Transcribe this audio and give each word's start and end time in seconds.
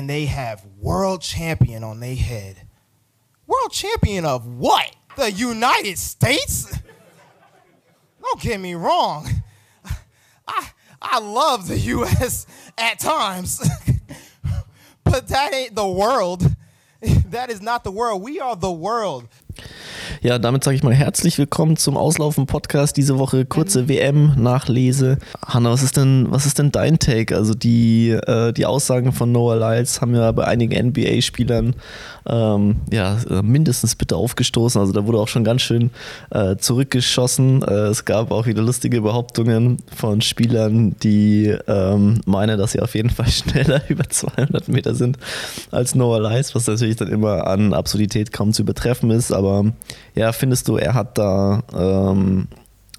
and 0.00 0.08
they 0.08 0.24
have 0.24 0.64
world 0.78 1.20
champion 1.20 1.84
on 1.84 2.00
their 2.00 2.16
head. 2.16 2.66
World 3.46 3.70
champion 3.70 4.24
of 4.24 4.46
what? 4.46 4.96
The 5.18 5.30
United 5.30 5.98
States? 5.98 6.72
Don't 8.22 8.40
get 8.40 8.58
me 8.60 8.74
wrong. 8.74 9.28
I 10.48 10.70
I 11.02 11.18
love 11.18 11.68
the 11.68 11.76
US 11.76 12.46
at 12.78 12.98
times. 12.98 13.60
but 15.04 15.28
that 15.28 15.52
ain't 15.52 15.74
the 15.74 15.86
world. 15.86 16.44
That 17.26 17.50
is 17.50 17.60
not 17.62 17.84
the 17.84 17.92
world. 17.92 18.22
We 18.22 18.40
are 18.40 18.56
the 18.56 18.72
world. 18.72 19.28
Ja, 20.22 20.38
damit 20.38 20.64
sage 20.64 20.76
ich 20.76 20.82
mal 20.82 20.92
herzlich 20.92 21.38
willkommen 21.38 21.76
zum 21.76 21.96
Auslaufen-Podcast. 21.96 22.96
Diese 22.96 23.18
Woche 23.18 23.46
kurze 23.46 23.88
WM-Nachlese. 23.88 25.18
Hanna, 25.46 25.70
was 25.70 25.82
ist 25.82 25.96
denn, 25.96 26.26
was 26.30 26.44
ist 26.44 26.58
denn 26.58 26.72
dein 26.72 26.98
Take? 26.98 27.34
Also 27.34 27.54
die, 27.54 28.10
äh, 28.10 28.52
die 28.52 28.66
Aussagen 28.66 29.12
von 29.12 29.32
Noah 29.32 29.56
Lyles 29.56 30.00
haben 30.00 30.14
ja 30.14 30.30
bei 30.32 30.44
einigen 30.44 30.88
NBA-Spielern 30.88 31.74
ähm, 32.26 32.76
ja, 32.92 33.16
mindestens 33.42 33.96
bitte 33.96 34.16
aufgestoßen. 34.16 34.80
Also 34.80 34.92
da 34.92 35.06
wurde 35.06 35.18
auch 35.18 35.28
schon 35.28 35.44
ganz 35.44 35.62
schön 35.62 35.90
äh, 36.30 36.56
zurückgeschossen. 36.56 37.62
Äh, 37.62 37.88
es 37.88 38.04
gab 38.04 38.30
auch 38.30 38.46
wieder 38.46 38.62
lustige 38.62 39.00
Behauptungen 39.00 39.78
von 39.94 40.20
Spielern, 40.20 40.96
die 41.02 41.56
ähm, 41.66 42.20
meinen, 42.26 42.58
dass 42.58 42.72
sie 42.72 42.80
auf 42.80 42.94
jeden 42.94 43.10
Fall 43.10 43.28
schneller 43.30 43.82
über 43.88 44.08
200 44.08 44.68
Meter 44.68 44.94
sind 44.94 45.16
als 45.70 45.94
Noah 45.94 46.20
Lyles, 46.20 46.54
was 46.54 46.66
natürlich 46.66 46.96
dann 46.96 47.08
immer 47.08 47.46
an 47.46 47.72
Absurdität 47.72 48.32
kaum 48.32 48.52
zu 48.52 48.62
übertreffen 48.62 49.10
ist. 49.10 49.32
Aber 49.32 49.64
ja, 50.14 50.32
findest 50.32 50.68
du, 50.68 50.76
er 50.76 50.94
hat 50.94 51.18
da, 51.18 51.62
ähm, 51.76 52.48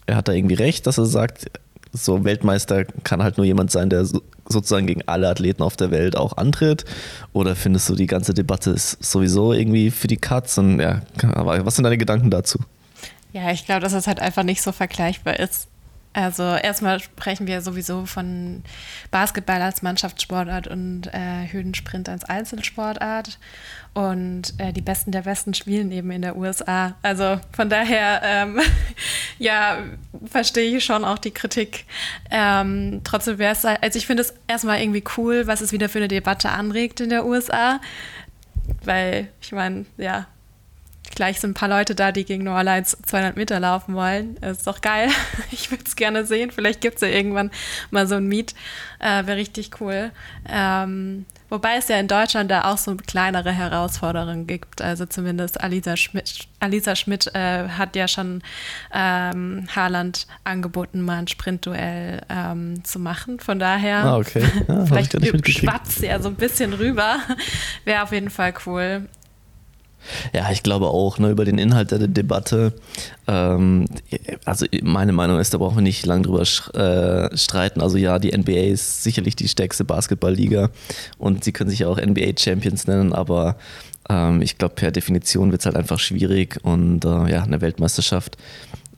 er 0.05 0.15
hat 0.15 0.27
da 0.27 0.33
irgendwie 0.33 0.55
recht, 0.55 0.87
dass 0.87 0.97
er 0.97 1.05
sagt, 1.05 1.51
so 1.93 2.23
Weltmeister 2.23 2.85
kann 3.03 3.21
halt 3.21 3.37
nur 3.37 3.45
jemand 3.45 3.71
sein, 3.71 3.89
der 3.89 4.05
sozusagen 4.05 4.87
gegen 4.87 5.01
alle 5.07 5.29
Athleten 5.29 5.63
auf 5.63 5.75
der 5.75 5.91
Welt 5.91 6.15
auch 6.15 6.37
antritt? 6.37 6.85
Oder 7.33 7.55
findest 7.55 7.89
du, 7.89 7.95
die 7.95 8.07
ganze 8.07 8.33
Debatte 8.33 8.71
ist 8.71 9.03
sowieso 9.03 9.53
irgendwie 9.53 9.91
für 9.91 10.07
die 10.07 10.17
Katz? 10.17 10.57
Und 10.57 10.79
ja, 10.79 11.01
aber 11.33 11.65
was 11.65 11.75
sind 11.75 11.83
deine 11.83 11.97
Gedanken 11.97 12.29
dazu? 12.29 12.59
Ja, 13.33 13.51
ich 13.51 13.65
glaube, 13.65 13.81
dass 13.81 13.93
es 13.93 14.07
halt 14.07 14.19
einfach 14.19 14.43
nicht 14.43 14.61
so 14.61 14.71
vergleichbar 14.71 15.39
ist. 15.39 15.67
Also 16.13 16.43
erstmal 16.43 16.99
sprechen 16.99 17.47
wir 17.47 17.61
sowieso 17.61 18.05
von 18.05 18.63
Basketball 19.11 19.61
als 19.61 19.81
Mannschaftssportart 19.81 20.67
und 20.67 21.07
äh, 21.07 21.47
Hürdensprint 21.49 22.09
als 22.09 22.25
Einzelsportart. 22.25 23.39
Und 23.93 24.53
äh, 24.57 24.73
die 24.73 24.81
Besten 24.81 25.11
der 25.11 25.21
Besten 25.21 25.53
spielen 25.53 25.91
eben 25.91 26.11
in 26.11 26.21
der 26.21 26.35
USA. 26.35 26.95
Also 27.01 27.39
von 27.53 27.69
daher, 27.69 28.21
ähm, 28.23 28.59
ja, 29.39 29.79
verstehe 30.25 30.77
ich 30.77 30.83
schon 30.83 31.05
auch 31.05 31.17
die 31.17 31.31
Kritik. 31.31 31.85
Ähm, 32.29 33.01
trotzdem 33.03 33.37
wäre 33.37 33.53
es, 33.53 33.63
also 33.63 33.97
ich 33.97 34.07
finde 34.07 34.23
es 34.23 34.33
erstmal 34.47 34.81
irgendwie 34.81 35.03
cool, 35.17 35.47
was 35.47 35.61
es 35.61 35.71
wieder 35.71 35.87
für 35.87 35.99
eine 35.99 36.09
Debatte 36.09 36.49
anregt 36.49 36.99
in 36.99 37.09
der 37.09 37.25
USA. 37.25 37.79
Weil, 38.83 39.29
ich 39.41 39.51
meine, 39.51 39.85
ja, 39.97 40.27
gleich 41.15 41.39
sind 41.39 41.51
ein 41.51 41.53
paar 41.53 41.69
Leute 41.69 41.95
da, 41.95 42.11
die 42.11 42.25
gegen 42.25 42.43
New 42.43 42.51
Orleans 42.51 42.97
200 43.05 43.35
Meter 43.35 43.59
laufen 43.59 43.95
wollen. 43.95 44.37
Das 44.41 44.59
ist 44.59 44.67
doch 44.67 44.81
geil. 44.81 45.09
Ich 45.51 45.69
würde 45.69 45.83
es 45.85 45.95
gerne 45.95 46.25
sehen. 46.25 46.49
Vielleicht 46.51 46.81
gibt 46.81 46.95
es 46.95 47.01
ja 47.01 47.07
irgendwann 47.09 47.51
mal 47.91 48.07
so 48.07 48.15
ein 48.15 48.27
Meet. 48.27 48.55
Äh, 48.99 49.25
Wäre 49.25 49.37
richtig 49.37 49.81
cool. 49.81 50.11
Ähm, 50.49 51.25
wobei 51.49 51.75
es 51.77 51.87
ja 51.87 51.99
in 51.99 52.07
Deutschland 52.07 52.49
da 52.49 52.71
auch 52.71 52.77
so 52.77 52.95
kleinere 52.95 53.51
Herausforderungen 53.51 54.47
gibt. 54.47 54.81
Also 54.81 55.05
zumindest 55.05 55.61
Alisa 55.61 55.97
Schmidt, 55.97 56.47
Alisa 56.59 56.95
Schmidt 56.95 57.33
äh, 57.35 57.67
hat 57.67 57.95
ja 57.95 58.07
schon 58.07 58.41
ähm, 58.93 59.67
Haaland 59.75 60.27
angeboten, 60.43 61.01
mal 61.01 61.19
ein 61.19 61.27
Sprintduell 61.27 62.21
ähm, 62.29 62.83
zu 62.83 62.99
machen. 62.99 63.39
Von 63.39 63.59
daher, 63.59 64.05
ah, 64.05 64.17
okay. 64.17 64.43
ja, 64.67 64.85
vielleicht 64.85 65.11
schwappt 65.47 65.99
ja 65.99 66.19
so 66.19 66.29
ein 66.29 66.35
bisschen 66.35 66.73
rüber. 66.73 67.19
Wäre 67.83 68.03
auf 68.03 68.11
jeden 68.11 68.29
Fall 68.29 68.53
cool. 68.65 69.07
Ja, 70.33 70.51
ich 70.51 70.63
glaube 70.63 70.87
auch, 70.87 71.19
ne, 71.19 71.29
über 71.29 71.45
den 71.45 71.57
Inhalt 71.57 71.91
der 71.91 71.99
Debatte. 72.07 72.73
Ähm, 73.27 73.85
also 74.45 74.65
meine 74.81 75.13
Meinung 75.13 75.39
ist, 75.39 75.53
da 75.53 75.57
brauchen 75.57 75.77
wir 75.77 75.81
nicht 75.83 76.05
lange 76.05 76.23
drüber 76.23 76.41
äh, 76.41 77.37
streiten. 77.37 77.81
Also 77.81 77.97
ja, 77.97 78.19
die 78.19 78.35
NBA 78.35 78.71
ist 78.71 79.03
sicherlich 79.03 79.35
die 79.35 79.47
stärkste 79.47 79.85
Basketballliga 79.85 80.69
und 81.17 81.43
sie 81.43 81.51
können 81.51 81.69
sich 81.69 81.79
ja 81.79 81.87
auch 81.87 81.97
NBA 81.97 82.33
Champions 82.37 82.87
nennen, 82.87 83.13
aber 83.13 83.55
ähm, 84.09 84.41
ich 84.41 84.57
glaube, 84.57 84.75
per 84.75 84.91
Definition 84.91 85.51
wird 85.51 85.61
es 85.61 85.65
halt 85.65 85.75
einfach 85.75 85.99
schwierig 85.99 86.59
und 86.63 87.05
äh, 87.05 87.31
ja, 87.31 87.43
eine 87.43 87.61
Weltmeisterschaft 87.61 88.37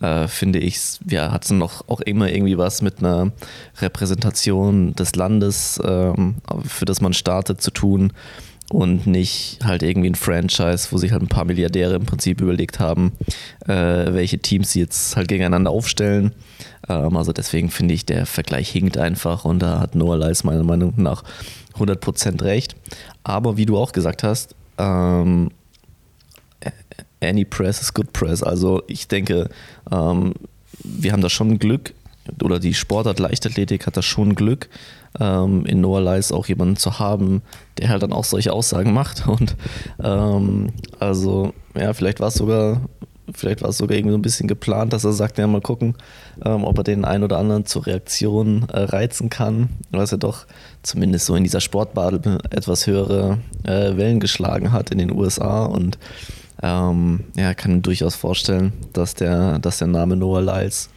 äh, 0.01 0.27
finde 0.27 0.59
ich, 0.59 0.99
ja, 1.07 1.31
hat 1.31 1.45
es 1.45 1.51
noch 1.51 1.87
auch 1.87 2.01
immer 2.01 2.29
irgendwie 2.29 2.57
was 2.57 2.81
mit 2.81 2.99
einer 2.99 3.31
Repräsentation 3.81 4.95
des 4.95 5.15
Landes, 5.15 5.79
ähm, 5.83 6.35
für 6.65 6.85
das 6.85 7.01
man 7.01 7.13
startet, 7.13 7.61
zu 7.61 7.71
tun 7.71 8.13
und 8.73 9.05
nicht 9.05 9.59
halt 9.63 9.83
irgendwie 9.83 10.09
ein 10.09 10.15
Franchise, 10.15 10.87
wo 10.89 10.97
sich 10.97 11.11
halt 11.11 11.21
ein 11.21 11.27
paar 11.27 11.45
Milliardäre 11.45 11.93
im 11.93 12.07
Prinzip 12.07 12.41
überlegt 12.41 12.79
haben, 12.79 13.11
äh, 13.67 14.13
welche 14.13 14.39
Teams 14.39 14.71
sie 14.71 14.79
jetzt 14.79 15.15
halt 15.15 15.27
gegeneinander 15.27 15.69
aufstellen. 15.69 16.31
Ähm, 16.89 17.15
also 17.15 17.33
deswegen 17.33 17.69
finde 17.69 17.93
ich, 17.93 18.03
der 18.07 18.25
Vergleich 18.25 18.69
hinkt 18.69 18.97
einfach 18.97 19.45
und 19.45 19.59
da 19.59 19.79
hat 19.79 19.93
Noah 19.93 20.17
Leis 20.17 20.43
meiner 20.43 20.63
Meinung 20.63 20.95
nach 20.97 21.23
100% 21.77 22.41
recht. 22.43 22.75
Aber 23.23 23.57
wie 23.57 23.67
du 23.67 23.77
auch 23.77 23.91
gesagt 23.91 24.23
hast, 24.23 24.55
ähm, 24.79 25.51
any 27.21 27.45
press 27.45 27.79
is 27.79 27.93
good 27.93 28.11
press. 28.11 28.41
Also 28.41 28.81
ich 28.87 29.07
denke, 29.07 29.49
ähm, 29.91 30.33
wir 30.83 31.11
haben 31.11 31.21
da 31.21 31.29
schon 31.29 31.59
Glück 31.59 31.93
oder 32.41 32.59
die 32.59 32.73
Sportart 32.73 33.19
Leichtathletik 33.19 33.85
hat 33.85 33.97
da 33.97 34.01
schon 34.01 34.33
Glück, 34.33 34.67
ähm, 35.19 35.65
in 35.65 35.81
Noah 35.81 36.01
Lies 36.01 36.31
auch 36.31 36.47
jemanden 36.47 36.77
zu 36.77 36.99
haben, 36.99 37.41
der 37.77 37.89
halt 37.89 38.03
dann 38.03 38.13
auch 38.13 38.23
solche 38.23 38.53
Aussagen 38.53 38.93
macht. 38.93 39.27
Und 39.27 39.55
ähm, 40.03 40.69
also, 40.99 41.53
ja, 41.75 41.93
vielleicht 41.93 42.19
war 42.19 42.29
es 42.29 42.35
sogar, 42.35 42.81
vielleicht 43.33 43.61
war 43.61 43.69
es 43.69 43.77
sogar 43.77 43.97
irgendwie 43.97 44.13
so 44.13 44.17
ein 44.17 44.23
bisschen 44.23 44.47
geplant, 44.47 44.93
dass 44.93 45.03
er 45.03 45.13
sagt, 45.13 45.37
ja, 45.37 45.47
mal 45.47 45.61
gucken, 45.61 45.95
ähm, 46.43 46.63
ob 46.63 46.77
er 46.77 46.83
den 46.83 47.05
einen 47.05 47.23
oder 47.23 47.37
anderen 47.37 47.65
zur 47.65 47.85
Reaktion 47.85 48.67
äh, 48.69 48.81
reizen 48.81 49.29
kann, 49.29 49.69
was 49.91 50.11
er 50.11 50.17
doch 50.17 50.45
zumindest 50.81 51.25
so 51.25 51.35
in 51.35 51.43
dieser 51.43 51.61
Sportbadel 51.61 52.39
etwas 52.49 52.87
höhere 52.87 53.39
äh, 53.63 53.95
Wellen 53.97 54.19
geschlagen 54.19 54.71
hat 54.71 54.89
in 54.89 54.97
den 54.97 55.11
USA 55.11 55.65
und 55.65 55.97
ähm, 56.61 57.25
ja, 57.35 57.53
kann 57.53 57.81
durchaus 57.81 58.15
vorstellen, 58.15 58.71
dass 58.93 59.15
der, 59.15 59.59
dass 59.59 59.79
der 59.79 59.87
Name 59.87 60.15
Noah 60.15 60.41
Lyles 60.41 60.89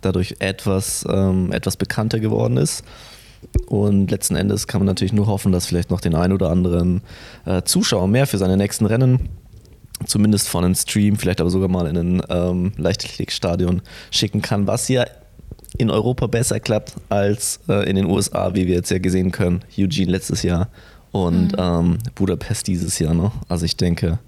dadurch 0.00 0.36
etwas, 0.40 1.06
ähm, 1.08 1.52
etwas 1.52 1.76
bekannter 1.76 2.18
geworden 2.18 2.56
ist. 2.56 2.84
Und 3.66 4.10
letzten 4.10 4.36
Endes 4.36 4.66
kann 4.66 4.80
man 4.80 4.86
natürlich 4.86 5.12
nur 5.12 5.26
hoffen, 5.26 5.52
dass 5.52 5.66
vielleicht 5.66 5.90
noch 5.90 6.00
den 6.00 6.14
ein 6.14 6.32
oder 6.32 6.50
anderen 6.50 7.02
äh, 7.44 7.62
Zuschauer 7.62 8.08
mehr 8.08 8.26
für 8.26 8.38
seine 8.38 8.56
nächsten 8.56 8.86
Rennen, 8.86 9.28
zumindest 10.06 10.48
von 10.48 10.64
einem 10.64 10.74
Stream, 10.74 11.16
vielleicht 11.16 11.40
aber 11.40 11.50
sogar 11.50 11.68
mal 11.68 11.86
in 11.86 11.96
ein 11.96 12.22
ähm, 12.28 12.72
Leichtathletikstadion 12.76 13.82
schicken 14.10 14.42
kann, 14.42 14.66
was 14.66 14.88
ja 14.88 15.04
in 15.78 15.90
Europa 15.90 16.26
besser 16.26 16.60
klappt 16.60 16.94
als 17.08 17.60
äh, 17.68 17.88
in 17.88 17.96
den 17.96 18.06
USA, 18.06 18.54
wie 18.54 18.66
wir 18.66 18.74
jetzt 18.74 18.90
ja 18.90 18.98
gesehen 18.98 19.32
können. 19.32 19.62
Eugene 19.78 20.10
letztes 20.10 20.42
Jahr 20.42 20.68
und 21.12 21.52
mhm. 21.52 21.58
ähm, 21.58 21.98
Budapest 22.14 22.66
dieses 22.66 22.98
Jahr. 22.98 23.14
Ne? 23.14 23.32
Also 23.48 23.64
ich 23.64 23.76
denke, 23.76 24.18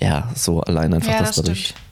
ja, 0.00 0.30
so 0.34 0.60
allein 0.60 0.92
einfach, 0.94 1.12
ja, 1.12 1.18
das 1.20 1.28
dass 1.28 1.36
dadurch 1.36 1.66
stimmt. 1.68 1.83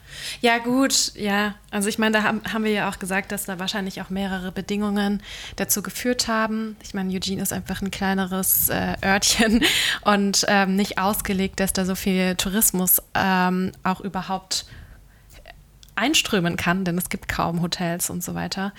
Ja, 0.43 0.59
gut, 0.59 1.15
ja. 1.15 1.55
Also 1.71 1.89
ich 1.89 2.01
meine, 2.01 2.19
da 2.19 2.25
haben, 2.25 2.43
haben 2.53 2.65
wir 2.65 2.73
ja 2.73 2.91
auch 2.91 2.99
gesagt, 2.99 3.31
dass 3.31 3.45
da 3.45 3.61
wahrscheinlich 3.61 4.03
auch 4.03 4.11
mehrere 4.11 4.51
Bedingungen 4.51 5.23
dazu 5.55 5.83
geführt 5.83 6.27
haben. 6.27 6.77
Ich 6.83 6.95
meine, 6.95 7.15
Eugene 7.15 7.41
ist 7.41 7.53
einfach 7.53 7.81
ein 7.81 7.93
kleineres 7.93 8.69
äh, 8.69 8.97
Örtchen 9.05 9.63
und 10.03 10.45
ähm, 10.49 10.75
nicht 10.75 10.99
ausgelegt, 10.99 11.61
dass 11.61 11.73
da 11.73 11.85
so 11.85 11.95
viel 11.95 12.35
Tourismus 12.35 13.01
ähm, 13.15 13.71
auch 13.85 14.01
überhaupt 14.01 14.67
einströmen 15.95 16.57
kann, 16.57 16.85
denn 16.85 16.99
es 16.99 17.09
gibt 17.09 17.29
kaum 17.29 17.63
Hotels 17.63 18.11
und 18.11 18.25
so 18.25 18.35
weiter. 18.35 18.73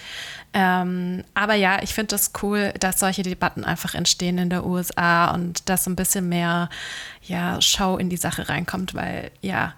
Ähm, 0.54 1.24
aber 1.34 1.54
ja, 1.54 1.82
ich 1.82 1.94
finde 1.94 2.08
das 2.08 2.32
cool, 2.42 2.74
dass 2.80 3.00
solche 3.00 3.24
Debatten 3.24 3.64
einfach 3.64 3.94
entstehen 3.94 4.38
in 4.38 4.50
der 4.50 4.66
USA 4.66 5.32
und 5.32 5.70
dass 5.70 5.88
ein 5.88 5.96
bisschen 5.96 6.28
mehr 6.28 6.70
ja, 7.22 7.62
Show 7.62 7.96
in 7.98 8.10
die 8.10 8.18
Sache 8.18 8.50
reinkommt, 8.50 8.96
weil 8.96 9.32
ja, 9.42 9.74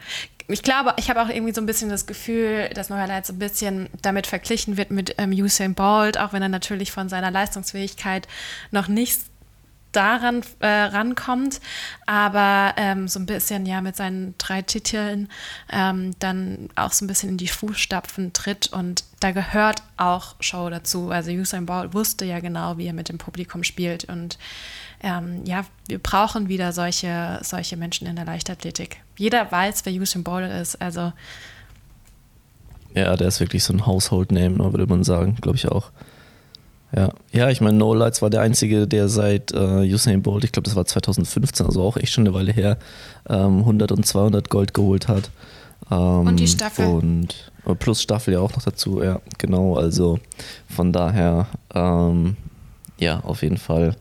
ich 0.48 0.62
glaube, 0.62 0.94
ich 0.98 1.10
habe 1.10 1.22
auch 1.22 1.30
irgendwie 1.30 1.54
so 1.54 1.62
ein 1.62 1.66
bisschen 1.66 1.90
das 1.90 2.06
Gefühl, 2.06 2.70
dass 2.74 2.90
Neuerleit 2.90 3.26
so 3.26 3.34
ein 3.34 3.40
bisschen 3.40 3.90
damit 4.02 4.28
verglichen 4.28 4.78
wird 4.78 4.92
mit 4.92 5.16
ähm, 5.18 5.32
Usain 5.32 5.74
Bolt, 5.74 6.20
auch 6.20 6.34
wenn 6.34 6.42
er 6.42 6.50
natürlich 6.50 6.92
von 6.92 7.10
seiner 7.10 7.32
Leistungsfähigkeit 7.32 8.28
noch 8.72 8.88
nicht 8.88 9.20
daran 9.96 10.44
äh, 10.60 10.68
rankommt, 10.68 11.62
aber 12.06 12.74
ähm, 12.78 13.08
so 13.08 13.20
ein 13.20 13.26
bisschen 13.26 13.66
ja 13.66 13.82
mit 13.82 13.96
seinen 13.96 14.36
drei 14.38 14.62
Titeln 14.62 15.30
ähm, 15.72 16.12
dann 16.20 16.70
auch 16.76 16.92
so 16.92 17.06
ein 17.06 17.08
bisschen 17.08 17.30
in 17.30 17.38
die 17.38 17.48
Fußstapfen 17.48 18.34
tritt. 18.34 18.68
Und 18.68 19.06
da 19.22 19.32
gehört 19.32 19.84
auch 19.98 20.36
Show 20.42 20.70
dazu. 20.70 21.12
Also 21.12 21.32
Usain 21.32 21.66
Bolt 21.66 21.94
wusste 21.94 22.26
ja 22.26 22.40
genau, 22.40 22.78
wie 22.78 22.88
er 22.88 22.94
mit 22.94 23.10
dem 23.10 23.18
Publikum 23.18 23.64
spielt. 23.64 24.04
Und 24.06 24.38
ähm, 25.02 25.42
ja, 25.46 25.66
wir 25.88 26.00
brauchen 26.00 26.48
wieder 26.48 26.72
solche, 26.72 27.40
solche 27.44 27.78
Menschen 27.78 28.08
in 28.08 28.16
der 28.16 28.26
Leichtathletik. 28.26 28.98
Jeder 29.18 29.52
weiß, 29.52 29.86
wer 29.86 29.94
Usain 29.94 30.24
Bolt 30.24 30.52
ist, 30.52 30.82
also 30.82 31.12
ja, 32.96 33.16
der 33.18 33.28
ist 33.28 33.42
wirklich 33.42 33.64
so 33.64 33.74
ein 33.74 33.86
Household 33.86 34.32
Name, 34.32 34.52
ne, 34.52 34.72
würde 34.72 34.88
man 34.88 35.04
sagen, 35.04 35.36
glaube 35.42 35.58
ich 35.58 35.68
auch. 35.68 35.92
Ja, 36.96 37.10
ja 37.34 37.50
ich 37.50 37.60
meine, 37.60 37.78
No 37.78 37.94
Lights 37.94 38.22
war 38.22 38.30
der 38.30 38.42
einzige, 38.42 38.88
der 38.88 39.10
seit 39.10 39.52
äh, 39.52 39.94
Usain 39.94 40.22
Bolt, 40.22 40.46
ich 40.46 40.54
glaube, 40.54 40.66
das 40.66 40.78
war 40.78 40.86
2015, 40.86 41.66
also 41.66 41.84
auch 41.84 41.98
echt 41.98 42.14
schon 42.14 42.26
eine 42.26 42.34
Weile 42.34 42.54
her, 42.54 42.78
ähm, 43.28 43.60
100 43.60 43.92
und 43.92 44.06
200 44.06 44.50
Gold 44.50 44.74
geholt 44.74 45.10
hat. 45.10 45.30
Ähm, 45.92 46.28
und 46.28 46.40
die 46.40 46.48
Staffel. 46.48 46.86
Und 46.86 47.52
äh, 47.66 47.76
plus 47.76 48.02
Staffel 48.02 48.36
ja 48.36 48.40
auch 48.40 48.54
noch 48.54 48.64
dazu, 48.64 49.04
ja, 49.04 49.20
genau. 49.38 49.76
Also 49.76 50.20
von 50.70 50.94
daher, 50.94 51.48
ähm, 51.74 52.38
ja, 52.98 53.20
auf 53.20 53.44
jeden 53.44 53.58
Fall. 53.58 53.98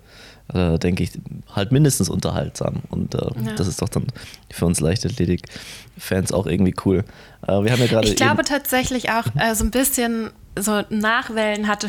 Äh, 0.53 0.79
denke 0.79 1.03
ich, 1.03 1.13
halt 1.51 1.73
mindestens 1.73 2.11
unterhaltsam. 2.11 2.83
Und 2.91 3.15
äh, 3.15 3.19
ja. 3.19 3.53
das 3.57 3.67
ist 3.67 3.81
doch 3.81 3.89
dann 3.89 4.07
für 4.51 4.67
uns 4.67 4.81
Leichtathletik-Fans 4.81 6.33
auch 6.33 6.47
irgendwie 6.47 6.75
cool. 6.85 7.05
Äh, 7.47 7.63
wir 7.63 7.73
haben 7.73 7.81
ja 7.81 7.87
gerade. 7.87 8.07
Ich 8.07 8.17
glaube 8.17 8.45
tatsächlich 8.45 9.11
auch 9.11 9.25
äh, 9.37 9.55
so 9.55 9.65
ein 9.65 9.71
bisschen 9.71 10.31
so 10.59 10.83
Nachwellen 10.91 11.67
hatte 11.67 11.89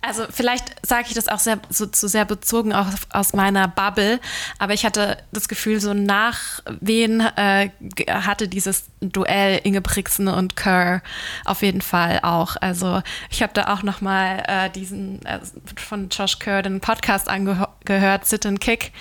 also 0.00 0.24
vielleicht 0.30 0.86
sage 0.86 1.06
ich 1.08 1.14
das 1.14 1.28
auch 1.28 1.40
sehr, 1.40 1.58
so, 1.70 1.86
so 1.92 2.06
sehr 2.06 2.24
bezogen 2.24 2.72
auch 2.72 2.86
aus 3.10 3.32
meiner 3.32 3.66
Bubble, 3.66 4.20
aber 4.58 4.72
ich 4.72 4.84
hatte 4.84 5.18
das 5.32 5.48
Gefühl, 5.48 5.80
so 5.80 5.92
nach 5.92 6.60
wen 6.80 7.20
äh, 7.20 7.70
hatte 8.08 8.48
dieses 8.48 8.84
Duell 9.00 9.60
Ingebrigtsen 9.64 10.28
und 10.28 10.56
Kerr 10.56 11.02
auf 11.44 11.62
jeden 11.62 11.82
Fall 11.82 12.20
auch. 12.22 12.56
Also 12.60 13.02
ich 13.30 13.42
habe 13.42 13.52
da 13.54 13.72
auch 13.74 13.82
noch 13.82 14.00
mal 14.00 14.42
äh, 14.46 14.70
diesen 14.70 15.24
äh, 15.26 15.40
von 15.76 16.08
Josh 16.08 16.38
Kerr 16.38 16.62
den 16.62 16.80
Podcast 16.80 17.28
angehört, 17.28 18.26
Sit 18.26 18.46
and 18.46 18.60
Kick 18.60 18.92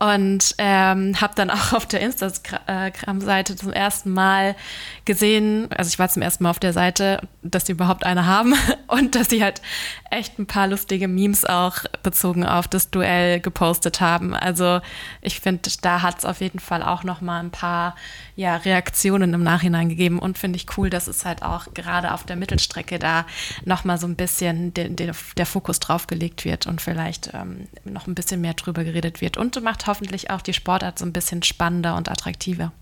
und 0.00 0.54
ähm, 0.58 1.20
habe 1.20 1.34
dann 1.36 1.50
auch 1.50 1.72
auf 1.72 1.86
der 1.86 2.00
Instagram-Seite 2.00 3.56
zum 3.56 3.72
ersten 3.72 4.10
Mal 4.10 4.56
gesehen, 5.04 5.68
also 5.70 5.88
ich 5.88 5.98
war 5.98 6.08
zum 6.08 6.22
ersten 6.22 6.44
Mal 6.44 6.50
auf 6.50 6.58
der 6.58 6.72
Seite, 6.72 7.20
dass 7.42 7.66
sie 7.66 7.72
überhaupt 7.72 8.04
eine 8.04 8.26
haben 8.26 8.54
und 8.88 9.14
dass 9.14 9.30
sie 9.30 9.42
halt 9.42 9.62
echt 10.10 10.38
ein 10.38 10.46
paar 10.46 10.66
lustige 10.66 11.08
Memes 11.08 11.44
auch 11.44 11.78
bezogen 12.02 12.44
auf 12.44 12.68
das 12.68 12.90
Duell 12.90 13.40
gepostet 13.40 14.00
haben. 14.00 14.34
Also 14.34 14.80
ich 15.20 15.40
finde, 15.40 15.70
da 15.82 16.02
hat 16.02 16.18
es 16.18 16.24
auf 16.24 16.40
jeden 16.40 16.58
Fall 16.58 16.82
auch 16.82 17.04
noch 17.04 17.20
mal 17.20 17.40
ein 17.40 17.50
paar 17.50 17.94
ja, 18.34 18.56
Reaktionen 18.56 19.34
im 19.34 19.42
Nachhinein 19.42 19.88
gegeben 19.88 20.18
und 20.18 20.38
finde 20.38 20.56
ich 20.56 20.66
cool, 20.76 20.90
dass 20.90 21.06
es 21.06 21.24
halt 21.24 21.42
auch 21.42 21.72
gerade 21.74 22.12
auf 22.12 22.24
der 22.24 22.36
Mittelstrecke 22.36 22.98
da 22.98 23.26
noch 23.64 23.84
mal 23.84 23.98
so 23.98 24.06
ein 24.06 24.16
bisschen 24.16 24.74
de, 24.74 24.88
de, 24.88 25.12
der 25.36 25.46
Fokus 25.46 25.80
drauf 25.80 26.06
gelegt 26.06 26.44
wird 26.44 26.66
und 26.66 26.80
vielleicht 26.80 27.30
ähm, 27.34 27.68
noch 27.84 28.06
ein 28.06 28.14
bisschen 28.14 28.40
mehr 28.40 28.54
drüber 28.54 28.84
geredet 28.84 29.20
wird 29.20 29.36
und 29.36 29.60
macht 29.62 29.86
hoffentlich 29.92 30.30
auch 30.30 30.40
die 30.40 30.54
Sportart 30.54 30.98
so 30.98 31.04
ein 31.04 31.12
bisschen 31.12 31.42
spannender 31.42 31.96
und 31.96 32.08
attraktiver. 32.08 32.72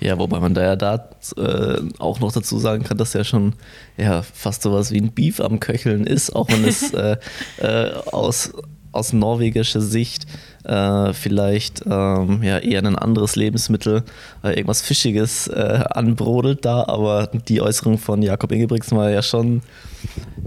Ja, 0.00 0.18
wobei 0.18 0.40
man 0.40 0.54
da 0.54 0.62
ja 0.62 0.76
da 0.76 1.08
äh, 1.36 1.80
auch 1.98 2.18
noch 2.18 2.32
dazu 2.32 2.58
sagen 2.58 2.82
kann, 2.82 2.98
dass 2.98 3.12
ja 3.12 3.22
schon 3.22 3.54
ja, 3.96 4.22
fast 4.22 4.62
sowas 4.62 4.90
wie 4.90 5.00
ein 5.00 5.12
Beef 5.12 5.40
am 5.40 5.60
Köcheln 5.60 6.04
ist, 6.04 6.34
auch 6.34 6.48
wenn 6.48 6.64
es 6.64 6.92
äh, 6.94 7.16
äh, 7.58 7.92
aus, 8.10 8.52
aus 8.90 9.12
norwegischer 9.12 9.80
Sicht 9.80 10.26
äh, 10.64 11.12
vielleicht 11.12 11.84
ähm, 11.86 12.42
ja, 12.42 12.58
eher 12.58 12.84
ein 12.84 12.96
anderes 12.96 13.36
Lebensmittel, 13.36 14.02
äh, 14.42 14.50
irgendwas 14.50 14.82
Fischiges 14.82 15.46
äh, 15.46 15.84
anbrodelt 15.90 16.64
da, 16.64 16.84
aber 16.88 17.28
die 17.48 17.62
Äußerung 17.62 17.98
von 17.98 18.20
Jakob 18.20 18.52
Ingebrigtsen 18.52 18.98
war 18.98 19.10
ja 19.10 19.22
schon, 19.22 19.62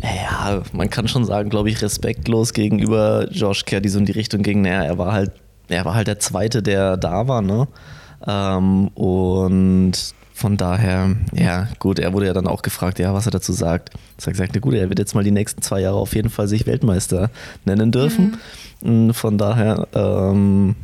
ja, 0.04 0.62
man 0.74 0.90
kann 0.90 1.08
schon 1.08 1.26
sagen, 1.26 1.50
glaube 1.50 1.70
ich, 1.70 1.82
respektlos 1.82 2.54
gegenüber 2.54 3.28
Josh 3.32 3.66
Kerr, 3.66 3.82
die 3.82 3.90
so 3.90 3.98
in 3.98 4.06
die 4.06 4.12
Richtung 4.12 4.44
ging, 4.44 4.62
naja, 4.62 4.84
er 4.84 4.98
war 4.98 5.14
halt, 5.14 5.32
er 5.70 5.86
war 5.86 5.96
halt 5.96 6.08
der 6.08 6.20
Zweite, 6.20 6.62
der 6.62 6.98
da 6.98 7.28
war, 7.28 7.42
ne? 7.42 7.68
Ähm, 8.28 8.90
und 8.90 9.94
von 10.34 10.56
daher, 10.56 11.16
ja, 11.34 11.68
gut, 11.80 12.00
er 12.00 12.14
wurde 12.14 12.28
ja 12.28 12.34
dann 12.34 12.48
auch 12.48 12.62
gefragt, 12.62 12.98
ja, 12.98 13.14
was 13.14 13.26
er 13.26 13.32
dazu 13.32 13.52
sagt. 13.52 13.90
Er 14.26 14.34
sagt, 14.34 14.52
na 14.54 14.60
gut, 14.62 14.74
er 14.74 14.88
wird 14.88 15.00
jetzt 15.00 15.14
mal 15.14 15.24
die 15.24 15.32
nächsten 15.32 15.62
zwei 15.62 15.82
Jahre 15.82 15.98
auf 15.98 16.16
jeden 16.16 16.30
Fall 16.30 16.48
sich 16.48 16.66
Weltmeister 16.66 17.30
nennen 17.66 17.92
dürfen. 17.92 18.26
Mhm. 18.26 18.38
Von 18.82 19.38
daher. 19.38 19.88
Ähm, 19.94 20.76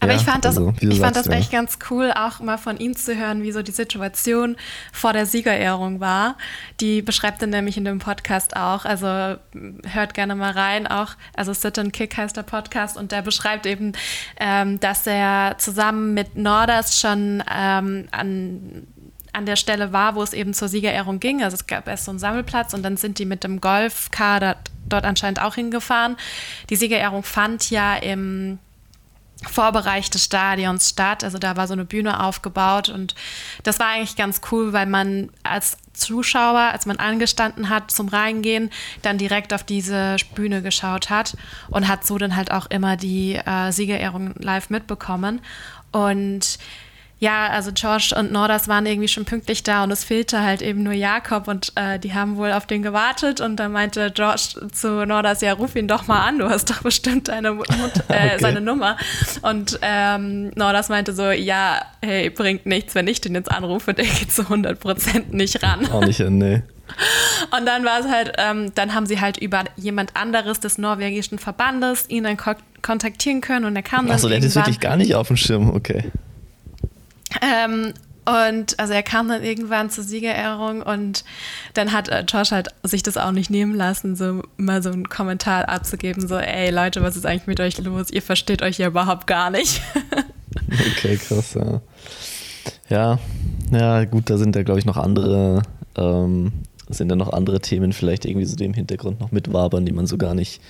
Aber 0.00 0.10
ja, 0.10 0.18
ich 0.18 0.24
fand 0.24 0.44
das, 0.44 0.56
also, 0.56 0.74
ich 0.80 0.98
fand 0.98 1.14
das 1.14 1.26
ja. 1.26 1.34
echt 1.34 1.52
ganz 1.52 1.78
cool, 1.88 2.12
auch 2.12 2.40
mal 2.40 2.58
von 2.58 2.78
ihm 2.78 2.96
zu 2.96 3.16
hören, 3.16 3.44
wie 3.44 3.52
so 3.52 3.62
die 3.62 3.70
Situation 3.70 4.56
vor 4.92 5.12
der 5.12 5.24
Siegerehrung 5.24 6.00
war. 6.00 6.36
Die 6.80 7.00
beschreibt 7.00 7.42
er 7.42 7.46
nämlich 7.46 7.76
in 7.76 7.84
dem 7.84 8.00
Podcast 8.00 8.56
auch. 8.56 8.84
Also 8.84 9.06
hört 9.06 10.14
gerne 10.14 10.34
mal 10.34 10.50
rein. 10.50 10.88
Auch, 10.88 11.12
also 11.36 11.52
Sit 11.52 11.78
and 11.78 11.92
Kick 11.92 12.16
heißt 12.16 12.36
der 12.36 12.42
Podcast 12.42 12.96
und 12.96 13.12
der 13.12 13.22
beschreibt 13.22 13.66
eben, 13.66 13.92
ähm, 14.40 14.80
dass 14.80 15.06
er 15.06 15.54
zusammen 15.58 16.12
mit 16.12 16.36
Norders 16.36 16.98
schon 16.98 17.40
ähm, 17.56 18.08
an 18.10 18.88
an 19.32 19.46
der 19.46 19.56
Stelle 19.56 19.92
war, 19.92 20.14
wo 20.14 20.22
es 20.22 20.32
eben 20.32 20.54
zur 20.54 20.68
Siegerehrung 20.68 21.18
ging. 21.18 21.42
Also 21.42 21.56
es 21.56 21.66
gab 21.66 21.88
erst 21.88 22.04
so 22.04 22.12
einen 22.12 22.20
Sammelplatz 22.20 22.72
und 22.72 22.84
dann 22.84 22.96
sind 22.96 23.18
die 23.18 23.24
mit 23.24 23.42
dem 23.42 23.60
Golfkader 23.60 24.56
dort 24.88 25.04
anscheinend 25.04 25.40
auch 25.40 25.54
hingefahren. 25.54 26.16
Die 26.70 26.76
Siegerehrung 26.76 27.22
fand 27.22 27.70
ja 27.70 27.94
im 27.96 28.58
Vorbereich 29.50 30.10
des 30.10 30.24
Stadions 30.24 30.90
statt. 30.90 31.24
Also 31.24 31.38
da 31.38 31.56
war 31.56 31.66
so 31.66 31.72
eine 31.72 31.84
Bühne 31.84 32.22
aufgebaut 32.22 32.88
und 32.88 33.14
das 33.62 33.78
war 33.78 33.88
eigentlich 33.88 34.16
ganz 34.16 34.40
cool, 34.50 34.72
weil 34.72 34.86
man 34.86 35.30
als 35.42 35.76
Zuschauer, 35.92 36.60
als 36.72 36.86
man 36.86 36.98
angestanden 36.98 37.68
hat 37.68 37.90
zum 37.90 38.08
Reingehen, 38.08 38.70
dann 39.02 39.18
direkt 39.18 39.52
auf 39.52 39.62
diese 39.62 40.16
Bühne 40.34 40.62
geschaut 40.62 41.10
hat 41.10 41.36
und 41.68 41.88
hat 41.88 42.04
so 42.06 42.18
dann 42.18 42.36
halt 42.36 42.50
auch 42.50 42.66
immer 42.66 42.96
die 42.96 43.34
äh, 43.34 43.70
Siegerehrung 43.70 44.34
live 44.38 44.70
mitbekommen. 44.70 45.40
Und 45.92 46.58
ja, 47.20 47.46
also 47.48 47.70
George 47.72 48.14
und 48.18 48.32
Nordas 48.32 48.68
waren 48.68 48.86
irgendwie 48.86 49.08
schon 49.08 49.24
pünktlich 49.24 49.62
da 49.62 49.84
und 49.84 49.90
es 49.90 50.04
fehlte 50.04 50.42
halt 50.42 50.62
eben 50.62 50.82
nur 50.82 50.92
Jakob 50.92 51.48
und 51.48 51.72
äh, 51.76 51.98
die 51.98 52.12
haben 52.12 52.36
wohl 52.36 52.52
auf 52.52 52.66
den 52.66 52.82
gewartet 52.82 53.40
und 53.40 53.56
dann 53.56 53.72
meinte 53.72 54.10
George 54.10 54.68
zu 54.72 55.06
Nordas, 55.06 55.40
ja, 55.40 55.52
ruf 55.52 55.76
ihn 55.76 55.88
doch 55.88 56.06
mal 56.06 56.20
an, 56.26 56.38
du 56.38 56.48
hast 56.48 56.68
doch 56.70 56.82
bestimmt 56.82 57.28
deine 57.28 57.52
Mut 57.52 57.68
äh, 58.08 58.12
okay. 58.12 58.36
seine 58.40 58.60
Nummer. 58.60 58.96
Und 59.42 59.78
ähm, 59.82 60.50
Nordas 60.54 60.88
meinte 60.88 61.12
so, 61.12 61.30
ja, 61.30 61.80
hey, 62.02 62.30
bringt 62.30 62.66
nichts, 62.66 62.94
wenn 62.94 63.06
ich 63.06 63.20
den 63.20 63.34
jetzt 63.34 63.50
anrufe, 63.50 63.94
der 63.94 64.06
geht 64.06 64.32
zu 64.32 64.42
100% 64.42 65.34
nicht 65.34 65.62
ran. 65.62 65.90
Auch 65.90 66.04
nicht, 66.04 66.20
nee. 66.20 66.62
Und 67.56 67.66
dann 67.66 67.84
war 67.84 68.00
es 68.00 68.06
halt, 68.06 68.32
ähm, 68.38 68.72
dann 68.74 68.94
haben 68.94 69.06
sie 69.06 69.20
halt 69.20 69.38
über 69.38 69.64
jemand 69.76 70.16
anderes 70.16 70.60
des 70.60 70.78
norwegischen 70.78 71.38
Verbandes 71.38 72.04
ihn 72.08 72.24
dann 72.24 72.36
kontaktieren 72.82 73.40
können 73.40 73.64
und 73.64 73.74
er 73.74 73.82
kam 73.82 74.06
dann 74.06 74.16
Achso, 74.16 74.28
der 74.28 74.36
hat 74.36 74.44
es 74.44 74.54
wirklich 74.54 74.80
gar 74.80 74.96
nicht 74.96 75.14
auf 75.14 75.28
dem 75.28 75.36
Schirm, 75.36 75.70
okay. 75.70 76.10
Ähm, 77.42 77.92
und 78.26 78.78
also 78.78 78.94
er 78.94 79.02
kam 79.02 79.28
dann 79.28 79.42
irgendwann 79.42 79.90
zur 79.90 80.02
Siegerehrung 80.02 80.80
und 80.80 81.24
dann 81.74 81.92
hat 81.92 82.08
äh, 82.08 82.24
Josh 82.26 82.52
halt 82.52 82.68
sich 82.82 83.02
das 83.02 83.18
auch 83.18 83.32
nicht 83.32 83.50
nehmen 83.50 83.74
lassen, 83.74 84.16
so 84.16 84.42
mal 84.56 84.82
so 84.82 84.90
einen 84.90 85.08
Kommentar 85.10 85.68
abzugeben, 85.68 86.26
so, 86.26 86.36
ey 86.36 86.70
Leute, 86.70 87.02
was 87.02 87.16
ist 87.16 87.26
eigentlich 87.26 87.46
mit 87.46 87.60
euch 87.60 87.78
los? 87.78 88.10
Ihr 88.10 88.22
versteht 88.22 88.62
euch 88.62 88.78
ja 88.78 88.86
überhaupt 88.86 89.26
gar 89.26 89.50
nicht. 89.50 89.82
okay, 90.96 91.18
krass, 91.18 91.54
ja. 91.54 91.80
Ja, 92.88 93.18
ja, 93.70 94.04
gut, 94.06 94.30
da 94.30 94.38
sind 94.38 94.56
ja, 94.56 94.62
glaube 94.62 94.80
ich, 94.80 94.86
noch 94.86 94.96
andere, 94.96 95.62
ähm, 95.96 96.52
sind 96.88 97.10
ja 97.10 97.16
noch 97.16 97.30
andere 97.30 97.60
Themen 97.60 97.92
vielleicht 97.92 98.24
irgendwie 98.24 98.46
so 98.46 98.56
dem 98.56 98.72
Hintergrund 98.72 99.20
noch 99.20 99.32
mitwabern, 99.32 99.84
die 99.84 99.92
man 99.92 100.06
so 100.06 100.16
gar 100.16 100.34
nicht 100.34 100.62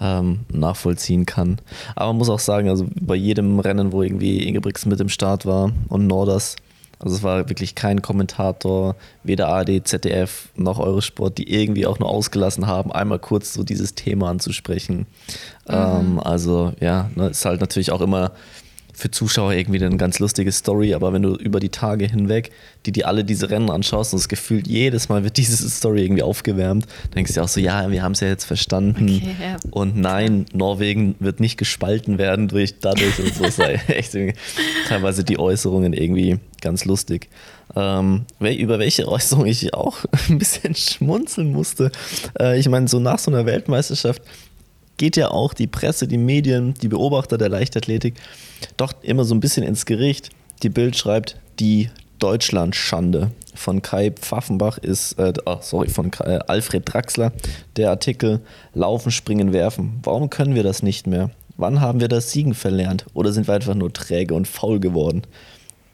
ähm, 0.00 0.40
nachvollziehen 0.52 1.26
kann. 1.26 1.58
Aber 1.96 2.08
man 2.08 2.18
muss 2.18 2.30
auch 2.30 2.38
sagen, 2.38 2.68
also 2.68 2.86
bei 3.00 3.14
jedem 3.14 3.60
Rennen, 3.60 3.92
wo 3.92 4.02
irgendwie 4.02 4.46
Ingebrigtsen 4.46 4.90
mit 4.90 5.00
dem 5.00 5.08
Start 5.08 5.46
war 5.46 5.72
und 5.88 6.06
Norders, 6.06 6.56
also 7.00 7.14
es 7.14 7.22
war 7.22 7.48
wirklich 7.48 7.74
kein 7.74 8.02
Kommentator, 8.02 8.96
weder 9.22 9.48
ARD, 9.48 9.86
ZDF 9.86 10.48
noch 10.56 10.80
Eurosport, 10.80 11.38
die 11.38 11.52
irgendwie 11.52 11.86
auch 11.86 12.00
nur 12.00 12.08
ausgelassen 12.08 12.66
haben, 12.66 12.90
einmal 12.90 13.20
kurz 13.20 13.54
so 13.54 13.62
dieses 13.62 13.94
Thema 13.94 14.30
anzusprechen. 14.30 15.06
Mhm. 15.68 15.74
Ähm, 15.74 16.20
also 16.20 16.72
ja, 16.80 17.10
ne, 17.14 17.28
ist 17.28 17.44
halt 17.44 17.60
natürlich 17.60 17.92
auch 17.92 18.00
immer 18.00 18.32
für 18.98 19.12
Zuschauer 19.12 19.52
irgendwie 19.52 19.82
eine 19.82 19.96
ganz 19.96 20.18
lustige 20.18 20.50
Story, 20.50 20.92
aber 20.92 21.12
wenn 21.12 21.22
du 21.22 21.36
über 21.36 21.60
die 21.60 21.68
Tage 21.68 22.06
hinweg, 22.06 22.50
die 22.84 22.90
dir 22.90 23.06
alle 23.06 23.24
diese 23.24 23.48
Rennen 23.48 23.70
anschaust 23.70 24.12
und 24.12 24.18
das 24.18 24.28
Gefühl, 24.28 24.66
jedes 24.66 25.08
Mal 25.08 25.22
wird 25.22 25.36
diese 25.36 25.68
Story 25.70 26.04
irgendwie 26.04 26.22
aufgewärmt, 26.22 26.86
denkst 27.14 27.34
du 27.34 27.42
auch 27.42 27.48
so, 27.48 27.60
ja, 27.60 27.90
wir 27.92 28.02
haben 28.02 28.12
es 28.12 28.20
ja 28.20 28.26
jetzt 28.26 28.44
verstanden 28.44 29.04
okay, 29.04 29.36
ja. 29.40 29.56
und 29.70 29.96
nein, 29.96 30.46
Norwegen 30.52 31.14
wird 31.20 31.38
nicht 31.38 31.58
gespalten 31.58 32.18
werden 32.18 32.48
durch 32.48 32.80
dadurch 32.80 33.20
und 33.20 33.34
so 33.34 33.48
sei 33.48 33.74
echt 33.86 34.16
teilweise 34.88 35.22
die 35.22 35.38
Äußerungen 35.38 35.92
irgendwie 35.92 36.40
ganz 36.60 36.84
lustig. 36.84 37.28
Ähm, 37.76 38.24
über 38.40 38.78
welche 38.80 39.06
Äußerung 39.06 39.46
ich 39.46 39.74
auch 39.74 39.98
ein 40.28 40.38
bisschen 40.38 40.74
schmunzeln 40.74 41.52
musste. 41.52 41.92
Äh, 42.38 42.58
ich 42.58 42.68
meine, 42.68 42.88
so 42.88 42.98
nach 42.98 43.18
so 43.18 43.30
einer 43.30 43.46
Weltmeisterschaft 43.46 44.22
geht 44.98 45.16
ja 45.16 45.30
auch 45.30 45.54
die 45.54 45.66
Presse, 45.66 46.06
die 46.06 46.18
Medien, 46.18 46.74
die 46.74 46.88
Beobachter 46.88 47.38
der 47.38 47.48
Leichtathletik 47.48 48.14
doch 48.76 48.92
immer 49.02 49.24
so 49.24 49.34
ein 49.34 49.40
bisschen 49.40 49.64
ins 49.64 49.86
Gericht. 49.86 50.30
Die 50.62 50.68
Bild 50.68 50.96
schreibt, 50.96 51.36
die 51.58 51.88
Deutschlandschande 52.18 53.30
von 53.54 53.80
Kai 53.80 54.10
Pfaffenbach 54.10 54.78
ist, 54.78 55.12
äh, 55.18 55.32
oh, 55.46 55.58
sorry, 55.60 55.88
von 55.88 56.10
Kai, 56.10 56.36
äh, 56.36 56.38
Alfred 56.46 56.92
Draxler, 56.92 57.32
der 57.76 57.90
Artikel 57.90 58.40
Laufen, 58.74 59.10
Springen, 59.10 59.52
Werfen. 59.52 60.00
Warum 60.02 60.30
können 60.30 60.54
wir 60.54 60.62
das 60.62 60.82
nicht 60.82 61.06
mehr? 61.06 61.30
Wann 61.56 61.80
haben 61.80 62.00
wir 62.00 62.08
das 62.08 62.30
Siegen 62.30 62.54
verlernt? 62.54 63.06
Oder 63.14 63.32
sind 63.32 63.48
wir 63.48 63.54
einfach 63.54 63.74
nur 63.74 63.92
träge 63.92 64.34
und 64.34 64.46
faul 64.46 64.78
geworden? 64.78 65.22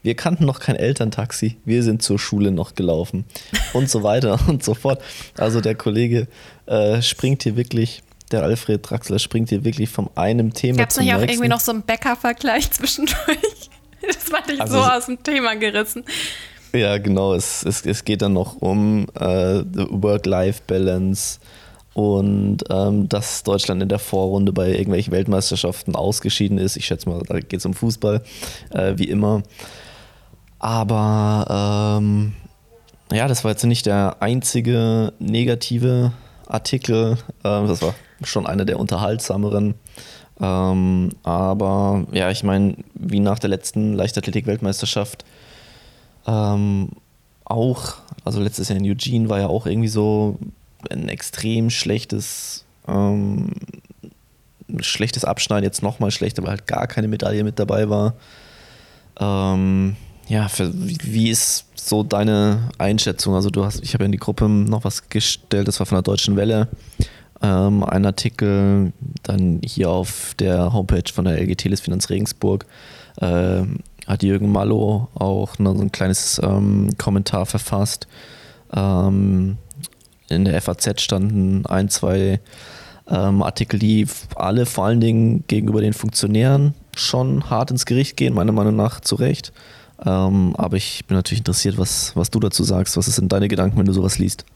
Wir 0.02 0.14
kannten 0.14 0.44
noch 0.44 0.60
kein 0.60 0.76
Elterntaxi, 0.76 1.56
wir 1.64 1.82
sind 1.82 2.02
zur 2.02 2.18
Schule 2.18 2.50
noch 2.50 2.74
gelaufen 2.74 3.24
und 3.72 3.88
so 3.88 4.02
weiter 4.02 4.38
und 4.48 4.62
so 4.62 4.74
fort. 4.74 5.00
Also 5.38 5.62
der 5.62 5.74
Kollege 5.74 6.28
äh, 6.66 7.00
springt 7.00 7.42
hier 7.42 7.56
wirklich 7.56 8.02
der 8.34 8.42
Alfred 8.42 8.88
Draxler 8.88 9.18
springt 9.18 9.48
hier 9.48 9.64
wirklich 9.64 9.88
vom 9.88 10.10
einem 10.14 10.52
Thema 10.52 10.78
Gab 10.78 10.88
es 10.88 10.96
zum 10.96 11.04
nicht 11.04 11.14
auch 11.14 11.18
nächsten. 11.18 11.32
irgendwie 11.34 11.48
noch 11.48 11.60
so 11.60 11.72
einen 11.72 11.82
Bäcker-Vergleich 11.82 12.70
zwischendurch? 12.70 13.16
Das 14.06 14.16
fand 14.24 14.50
ich 14.50 14.60
Also 14.60 14.74
so 14.76 14.84
aus 14.84 15.06
dem 15.06 15.22
Thema 15.22 15.56
gerissen. 15.56 16.04
Ja, 16.74 16.98
genau. 16.98 17.32
Es, 17.32 17.64
es, 17.64 17.86
es 17.86 18.04
geht 18.04 18.20
dann 18.20 18.34
noch 18.34 18.56
um 18.60 19.06
äh, 19.18 19.62
Work-Life-Balance 19.64 21.38
und 21.94 22.58
ähm, 22.68 23.08
dass 23.08 23.44
Deutschland 23.44 23.80
in 23.82 23.88
der 23.88 23.98
Vorrunde 23.98 24.52
bei 24.52 24.72
irgendwelchen 24.72 25.10
Weltmeisterschaften 25.12 25.94
ausgeschieden 25.94 26.58
ist. 26.58 26.76
Ich 26.76 26.84
schätze 26.84 27.08
mal, 27.08 27.22
da 27.26 27.40
geht 27.40 27.60
es 27.60 27.64
um 27.64 27.72
Fußball, 27.72 28.22
äh, 28.70 28.92
wie 28.96 29.04
immer. 29.04 29.42
Aber 30.58 31.98
ähm, 31.98 32.34
ja, 33.10 33.26
das 33.26 33.44
war 33.44 33.52
jetzt 33.52 33.64
nicht 33.64 33.86
der 33.86 34.16
einzige 34.20 35.14
negative 35.18 36.12
Artikel. 36.46 37.16
Ähm, 37.44 37.68
das 37.68 37.80
war 37.80 37.94
schon 38.26 38.46
einer 38.46 38.64
der 38.64 38.78
unterhaltsameren. 38.78 39.74
Ähm, 40.40 41.10
aber 41.22 42.06
ja, 42.12 42.30
ich 42.30 42.42
meine, 42.42 42.76
wie 42.94 43.20
nach 43.20 43.38
der 43.38 43.50
letzten 43.50 43.94
Leichtathletik-Weltmeisterschaft 43.94 45.24
ähm, 46.26 46.90
auch, 47.44 47.94
also 48.24 48.40
letztes 48.40 48.68
Jahr 48.68 48.78
in 48.78 48.90
Eugene 48.90 49.28
war 49.28 49.40
ja 49.40 49.46
auch 49.46 49.66
irgendwie 49.66 49.88
so 49.88 50.38
ein 50.90 51.08
extrem 51.08 51.70
schlechtes, 51.70 52.64
ähm, 52.88 53.52
schlechtes 54.80 55.24
Abschneiden, 55.24 55.64
jetzt 55.64 55.82
nochmal 55.82 56.10
schlechter, 56.10 56.42
weil 56.42 56.50
halt 56.50 56.66
gar 56.66 56.86
keine 56.86 57.08
Medaille 57.08 57.44
mit 57.44 57.58
dabei 57.58 57.88
war. 57.88 58.14
Ähm, 59.20 59.96
ja, 60.26 60.48
für, 60.48 60.72
wie 60.74 61.30
ist 61.30 61.66
so 61.76 62.02
deine 62.02 62.70
Einschätzung? 62.78 63.34
Also 63.34 63.50
du 63.50 63.64
hast, 63.64 63.82
ich 63.82 63.94
habe 63.94 64.04
ja 64.04 64.06
in 64.06 64.12
die 64.12 64.18
Gruppe 64.18 64.48
noch 64.48 64.84
was 64.84 65.08
gestellt, 65.08 65.68
das 65.68 65.78
war 65.80 65.86
von 65.86 65.96
der 65.96 66.02
Deutschen 66.02 66.36
Welle. 66.36 66.68
Ähm, 67.44 67.84
ein 67.84 68.06
Artikel, 68.06 68.94
dann 69.22 69.60
hier 69.62 69.90
auf 69.90 70.34
der 70.38 70.72
Homepage 70.72 71.12
von 71.12 71.26
der 71.26 71.38
LG 71.38 71.56
Telefinanz 71.56 72.08
Regensburg 72.08 72.64
ähm, 73.20 73.80
hat 74.06 74.22
Jürgen 74.22 74.50
Mallow 74.50 75.08
auch 75.14 75.58
noch 75.58 75.76
so 75.76 75.82
ein 75.82 75.92
kleines 75.92 76.40
ähm, 76.42 76.88
Kommentar 76.96 77.44
verfasst. 77.44 78.08
Ähm, 78.74 79.58
in 80.30 80.46
der 80.46 80.60
FAZ 80.62 81.02
standen 81.02 81.66
ein, 81.66 81.90
zwei 81.90 82.40
ähm, 83.08 83.42
Artikel, 83.42 83.78
die 83.78 84.06
alle 84.36 84.64
vor 84.64 84.86
allen 84.86 85.00
Dingen 85.00 85.44
gegenüber 85.46 85.82
den 85.82 85.92
Funktionären 85.92 86.72
schon 86.96 87.50
hart 87.50 87.70
ins 87.70 87.84
Gericht 87.84 88.16
gehen, 88.16 88.32
meiner 88.32 88.52
Meinung 88.52 88.76
nach 88.76 89.00
zu 89.00 89.16
Recht. 89.16 89.52
Ähm, 90.02 90.54
aber 90.56 90.78
ich 90.78 91.04
bin 91.06 91.14
natürlich 91.14 91.40
interessiert, 91.40 91.76
was, 91.76 92.16
was 92.16 92.30
du 92.30 92.40
dazu 92.40 92.64
sagst. 92.64 92.96
Was 92.96 93.04
sind 93.04 93.30
deine 93.30 93.48
Gedanken, 93.48 93.78
wenn 93.78 93.86
du 93.86 93.92
sowas 93.92 94.18
liest? 94.18 94.46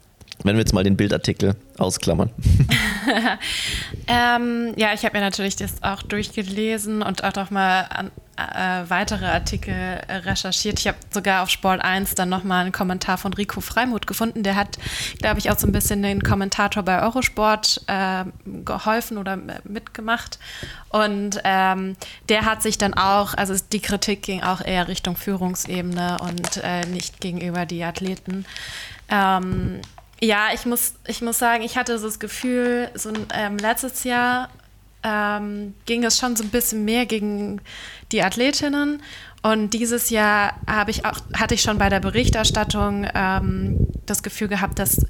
Wenn 0.44 0.54
wir 0.56 0.60
jetzt 0.60 0.72
mal 0.72 0.84
den 0.84 0.96
Bildartikel 0.96 1.56
ausklammern. 1.78 2.30
Ähm, 4.10 4.72
ja, 4.76 4.94
ich 4.94 5.04
habe 5.04 5.18
mir 5.18 5.24
natürlich 5.24 5.56
das 5.56 5.82
auch 5.82 6.02
durchgelesen 6.02 7.02
und 7.02 7.24
auch 7.24 7.34
noch 7.34 7.50
mal 7.50 7.82
an, 7.90 8.10
äh, 8.38 8.88
weitere 8.88 9.26
Artikel 9.26 9.74
recherchiert. 10.08 10.78
Ich 10.78 10.86
habe 10.86 10.96
sogar 11.12 11.42
auf 11.42 11.50
Sport 11.50 11.82
1 11.82 12.14
dann 12.14 12.30
nochmal 12.30 12.62
einen 12.62 12.72
Kommentar 12.72 13.18
von 13.18 13.34
Rico 13.34 13.60
Freimuth 13.60 14.06
gefunden. 14.06 14.42
Der 14.42 14.56
hat, 14.56 14.78
glaube 15.18 15.40
ich, 15.40 15.50
auch 15.50 15.58
so 15.58 15.66
ein 15.66 15.72
bisschen 15.72 16.02
den 16.02 16.22
Kommentator 16.22 16.82
bei 16.82 17.02
Eurosport 17.02 17.82
äh, 17.86 18.24
geholfen 18.64 19.18
oder 19.18 19.34
äh, 19.34 19.60
mitgemacht. 19.64 20.38
Und 20.88 21.40
ähm, 21.44 21.96
der 22.30 22.46
hat 22.46 22.62
sich 22.62 22.78
dann 22.78 22.94
auch, 22.94 23.34
also 23.34 23.54
die 23.72 23.80
Kritik 23.80 24.22
ging 24.22 24.42
auch 24.42 24.62
eher 24.62 24.88
Richtung 24.88 25.16
Führungsebene 25.16 26.16
und 26.22 26.62
äh, 26.62 26.86
nicht 26.86 27.20
gegenüber 27.20 27.66
die 27.66 27.84
Athleten. 27.84 28.46
Ähm, 29.10 29.80
ja, 30.20 30.48
ich 30.52 30.66
muss, 30.66 30.94
ich 31.06 31.22
muss 31.22 31.38
sagen, 31.38 31.62
ich 31.62 31.76
hatte 31.76 31.98
so 31.98 32.06
das 32.06 32.18
Gefühl, 32.18 32.90
so 32.94 33.12
ähm, 33.32 33.56
letztes 33.58 34.04
Jahr 34.04 34.48
ähm, 35.02 35.74
ging 35.86 36.04
es 36.04 36.18
schon 36.18 36.36
so 36.36 36.44
ein 36.44 36.50
bisschen 36.50 36.84
mehr 36.84 37.06
gegen 37.06 37.60
die 38.12 38.22
Athletinnen. 38.22 39.02
Und 39.42 39.70
dieses 39.70 40.10
Jahr 40.10 40.54
habe 40.66 40.90
ich 40.90 41.04
auch, 41.04 41.18
hatte 41.34 41.54
ich 41.54 41.62
schon 41.62 41.78
bei 41.78 41.88
der 41.88 42.00
Berichterstattung 42.00 43.06
ähm, 43.14 43.86
das 44.06 44.22
Gefühl 44.22 44.48
gehabt, 44.48 44.78
dass 44.78 45.06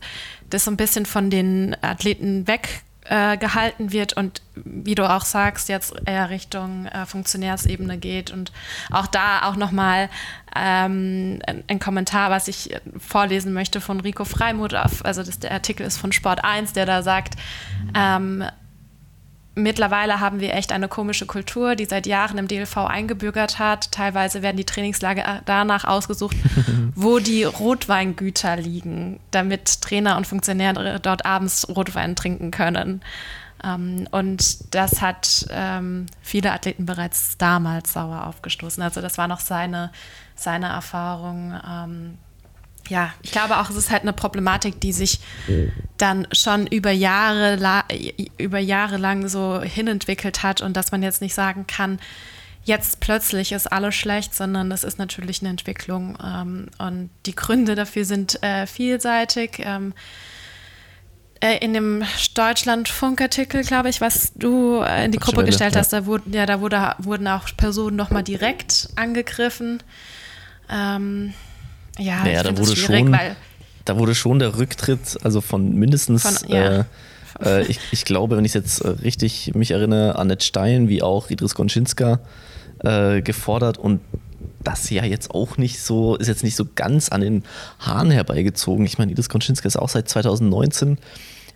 das 0.51 0.65
so 0.65 0.71
ein 0.71 0.77
bisschen 0.77 1.07
von 1.07 1.31
den 1.31 1.77
Athleten 1.83 2.47
weg 2.47 2.83
äh, 3.09 3.39
wird 3.79 4.13
und 4.15 4.43
wie 4.55 4.95
du 4.95 5.09
auch 5.09 5.25
sagst, 5.25 5.69
jetzt 5.69 5.95
eher 6.05 6.31
Richtung 6.31 6.87
äh, 6.87 7.07
Funktionärsebene 7.07 7.97
geht 7.97 8.31
und 8.31 8.53
auch 8.91 9.07
da 9.07 9.45
auch 9.45 9.57
nochmal 9.57 10.11
ähm, 10.59 11.41
ein, 11.67 11.79
Kommentar, 11.79 12.31
was 12.31 12.49
ich 12.49 12.73
äh, 12.73 12.81
vorlesen 12.99 13.53
möchte 13.53 13.81
von 13.81 14.01
Rico 14.01 14.25
Freimuth, 14.25 14.75
auf, 14.75 15.05
also 15.05 15.23
das, 15.23 15.39
der 15.39 15.53
Artikel 15.53 15.87
ist 15.87 15.99
von 15.99 16.13
Sport 16.13 16.45
1, 16.45 16.73
der 16.73 16.87
da 16.87 17.03
sagt, 17.03 17.35
ähm, 17.95 18.45
Mittlerweile 19.59 20.21
haben 20.21 20.39
wir 20.39 20.55
echt 20.55 20.71
eine 20.71 20.87
komische 20.87 21.27
Kultur, 21.27 21.75
die 21.75 21.85
seit 21.85 22.07
Jahren 22.07 22.39
im 22.39 22.47
DLV 22.47 22.77
eingebürgert 22.77 23.59
hat. 23.59 23.91
Teilweise 23.91 24.41
werden 24.41 24.57
die 24.57 24.65
Trainingslager 24.65 25.43
danach 25.47 25.85
ausgesucht, 25.85 26.37
wo 26.95 27.19
die 27.19 27.43
Rotweingüter 27.43 28.57
liegen, 28.57 29.19
damit 29.33 29.83
Trainer 29.83 30.17
und 30.17 30.29
Funktionäre 30.29 31.01
dort 31.01 31.27
abends 31.27 31.67
Rotwein 31.69 32.15
trinken 32.15 32.53
können. 32.53 33.03
Ähm, 33.65 34.09
und 34.11 34.75
das 34.75 35.01
hat 35.01 35.47
ähm, 35.51 36.07
viele 36.23 36.53
Athleten 36.53 36.87
bereits 36.87 37.37
damals 37.39 37.93
sauer 37.93 38.27
aufgestoßen. 38.27 38.83
Also 38.83 39.01
das 39.01 39.19
war 39.19 39.29
noch 39.29 39.41
seine, 39.41 39.91
seine 40.35 40.69
Erfahrung. 40.69 41.55
Ähm, 41.67 42.19
ja, 42.89 43.13
ich 43.23 43.33
glaube 43.33 43.59
auch, 43.59 43.69
es 43.69 43.77
ist 43.77 43.91
halt 43.91 44.03
eine 44.03 44.15
Problematik, 44.15 44.81
die 44.81 44.93
sich 44.93 45.21
dann 45.99 46.27
schon 46.33 46.67
über 46.67 46.91
Jahre, 46.91 47.85
über 48.39 48.59
Jahre 48.59 48.97
lang 48.97 49.29
so 49.29 49.61
hinentwickelt 49.61 50.43
hat 50.43 50.63
und 50.63 50.75
dass 50.75 50.91
man 50.91 51.03
jetzt 51.03 51.21
nicht 51.21 51.35
sagen 51.35 51.67
kann, 51.67 51.99
jetzt 52.65 53.01
plötzlich 53.01 53.53
ist 53.53 53.71
alles 53.71 53.95
schlecht, 53.95 54.35
sondern 54.35 54.71
das 54.71 54.85
ist 54.85 54.99
natürlich 54.99 55.43
eine 55.43 55.51
Entwicklung 55.51 56.17
ähm, 56.25 56.69
und 56.79 57.11
die 57.27 57.35
Gründe 57.35 57.75
dafür 57.75 58.07
sind 58.07 58.43
äh, 58.43 58.67
vielseitig. 58.67 59.59
Ähm, 59.59 59.93
äh, 59.93 59.95
in 61.65 61.73
dem 61.75 62.03
Deutschlandfunk-Artikel, 62.35 63.63
glaube 63.63 63.89
ich, 63.91 64.01
was 64.01 64.33
du 64.35 64.81
äh, 64.83 65.05
in 65.05 65.13
die 65.13 65.19
Gruppe 65.19 65.45
gestellt 65.45 65.75
ja. 65.75 65.81
hast, 65.81 65.93
da, 65.93 66.05
wurden, 66.07 66.33
ja, 66.33 66.47
da 66.47 66.61
wurde, 66.61 66.95
wurden 66.99 67.27
auch 67.29 67.49
Personen 67.57 67.97
nochmal 67.97 68.23
direkt 68.23 68.89
angegriffen. 68.97 69.83
Ähm, 70.71 71.33
ja, 71.99 72.23
Naja, 72.25 72.43
da 72.43 72.57
wurde 72.57 72.77
schwierig, 72.77 73.05
schon- 73.05 73.13
weil 73.13 73.37
Da 73.85 73.97
wurde 73.99 74.15
schon 74.15 74.39
der 74.39 74.59
Rücktritt, 74.59 75.19
also 75.23 75.41
von 75.41 75.75
mindestens, 75.75 76.23
Von- 76.23 76.49
ja. 76.51 76.81
äh, 76.81 76.85
äh, 77.43 77.63
ich, 77.67 77.79
ich 77.93 78.05
glaube, 78.05 78.37
wenn 78.37 78.45
ich 78.45 78.55
jetzt 78.55 78.81
äh, 78.81 78.89
richtig 78.89 79.55
mich 79.55 79.71
erinnere, 79.71 80.17
Annette 80.19 80.45
Stein 80.45 80.89
wie 80.89 81.03
auch 81.03 81.31
Idris 81.31 81.55
Gonczynska 81.55 82.21
äh, 82.85 83.23
gefordert 83.23 83.79
und 83.79 84.01
das 84.69 84.91
ja 84.91 85.05
jetzt 85.05 85.31
auch 85.31 85.57
nicht 85.57 85.81
so, 85.81 86.17
ist 86.17 86.27
jetzt 86.29 86.45
nicht 86.45 86.57
so 86.57 86.67
ganz 86.75 87.09
an 87.09 87.23
den 87.23 87.45
Haaren 87.79 88.11
herbeigezogen. 88.11 88.85
Ich 88.85 88.99
meine, 88.99 89.13
Idris 89.13 89.31
Gonczynska 89.31 89.67
ist 89.67 89.79
auch 89.79 89.89
seit 89.89 90.09
2019 90.11 90.99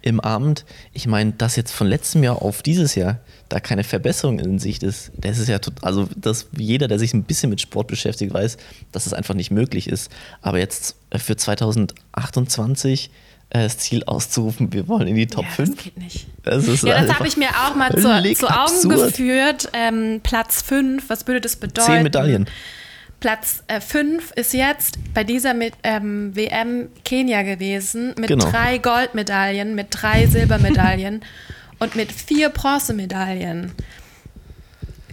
im 0.01 0.19
Amt. 0.19 0.65
Ich 0.95 1.07
meine, 1.07 1.33
dass 1.33 1.57
jetzt 1.57 1.73
von 1.73 1.87
letztem 1.87 2.25
Jahr 2.25 2.41
auf 2.41 2.63
dieses 2.63 2.95
Jahr 2.95 3.19
da 3.51 3.61
keine 3.61 3.85
Verbesserung 3.85 4.39
in 4.39 4.59
Sicht 4.59 4.83
ist, 4.83 5.13
das 5.17 5.39
ist 5.39 5.49
ja 5.49 5.59
tot, 5.59 5.75
also 5.83 6.09
dass 6.17 6.47
jeder, 6.57 6.89
der 6.89 6.99
sich 6.99 7.13
ein 7.13 7.25
bisschen 7.25 7.51
mit 7.51 7.61
Sport 7.61 7.87
beschäftigt, 7.89 8.33
weiß, 8.33 8.57
dass 8.93 9.05
es 9.05 9.13
einfach 9.13 9.35
nicht 9.35 9.51
möglich 9.51 9.89
ist. 9.89 10.11
Aber 10.41 10.59
jetzt 10.59 10.97
äh, 11.11 11.19
für 11.19 11.37
2028 11.37 13.11
äh, 13.51 13.63
das 13.63 13.77
Ziel 13.77 14.05
auszurufen, 14.05 14.73
wir 14.73 14.89
wollen 14.89 15.07
in 15.07 15.17
die 15.17 15.27
Top 15.27 15.45
ja, 15.45 15.51
5. 15.51 15.75
Das 15.75 15.85
geht 15.85 15.99
nicht. 15.99 16.27
Das 16.45 16.67
ist 16.67 16.83
Ja, 16.83 16.95
das 16.95 17.03
einfach 17.03 17.19
habe 17.19 17.29
ich 17.29 17.37
mir 17.37 17.51
auch 17.51 17.75
mal 17.75 17.91
zu, 17.91 18.01
zu 18.35 18.49
Augen 18.49 18.59
absurd. 18.59 19.09
geführt. 19.09 19.69
Ähm, 19.75 20.21
Platz 20.23 20.63
5, 20.63 21.11
was 21.11 21.27
würde 21.27 21.43
das 21.43 21.57
bedeuten? 21.57 21.93
Zehn 21.93 22.03
Medaillen. 22.03 22.49
Platz 23.23 23.63
5 23.69 24.33
ist 24.33 24.53
jetzt 24.53 24.99
bei 25.15 25.23
dieser 25.23 25.55
mit, 25.55 25.75
ähm, 25.85 26.35
WM 26.35 26.89
Kenia 27.05 27.43
gewesen 27.43 28.15
mit 28.19 28.27
Genau. 28.27 28.51
drei 28.51 28.79
Goldmedaillen, 28.79 29.77
mit 29.77 29.87
drei 29.91 30.27
Silbermedaillen 30.27 31.25
und 31.79 31.95
mit 31.95 32.11
vier 32.11 32.49
Bronzemedaillen. 32.49 33.71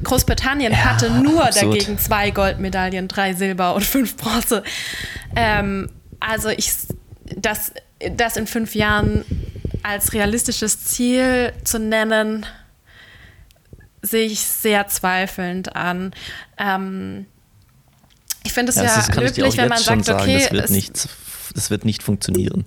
Großbritannien 0.03 0.71
Ja, 0.71 0.77
hatte 0.85 1.11
nur 1.11 1.45
absurd. 1.45 1.75
dagegen 1.75 1.99
zwei 1.99 2.31
Goldmedaillen, 2.31 3.07
drei 3.07 3.33
Silber 3.35 3.75
und 3.75 3.85
fünf 3.85 4.17
Bronze. 4.17 4.63
Ähm, 5.35 5.91
also 6.19 6.49
ich, 6.49 6.71
das, 7.37 7.71
das 8.15 8.37
in 8.37 8.47
fünf 8.47 8.73
Jahren 8.73 9.23
als 9.83 10.13
realistisches 10.13 10.83
Ziel 10.83 11.53
zu 11.63 11.77
nennen, 11.77 12.43
sehe 14.01 14.25
ich 14.25 14.39
sehr 14.39 14.87
zweifelnd 14.87 15.75
an. 15.75 16.11
Ähm, 16.57 17.27
ich 18.43 18.53
finde 18.53 18.71
es 18.71 18.75
ja, 18.77 18.83
auch 18.99 19.15
löblich, 19.15 19.57
wenn 19.57 19.69
man 19.69 19.77
sagt, 19.77 20.05
sagen, 20.05 20.21
okay, 20.21 20.39
das 20.43 20.51
wird, 20.51 20.65
es- 20.65 20.71
nicht, 20.71 21.09
das 21.55 21.69
wird 21.69 21.85
nicht 21.85 22.03
funktionieren. 22.03 22.65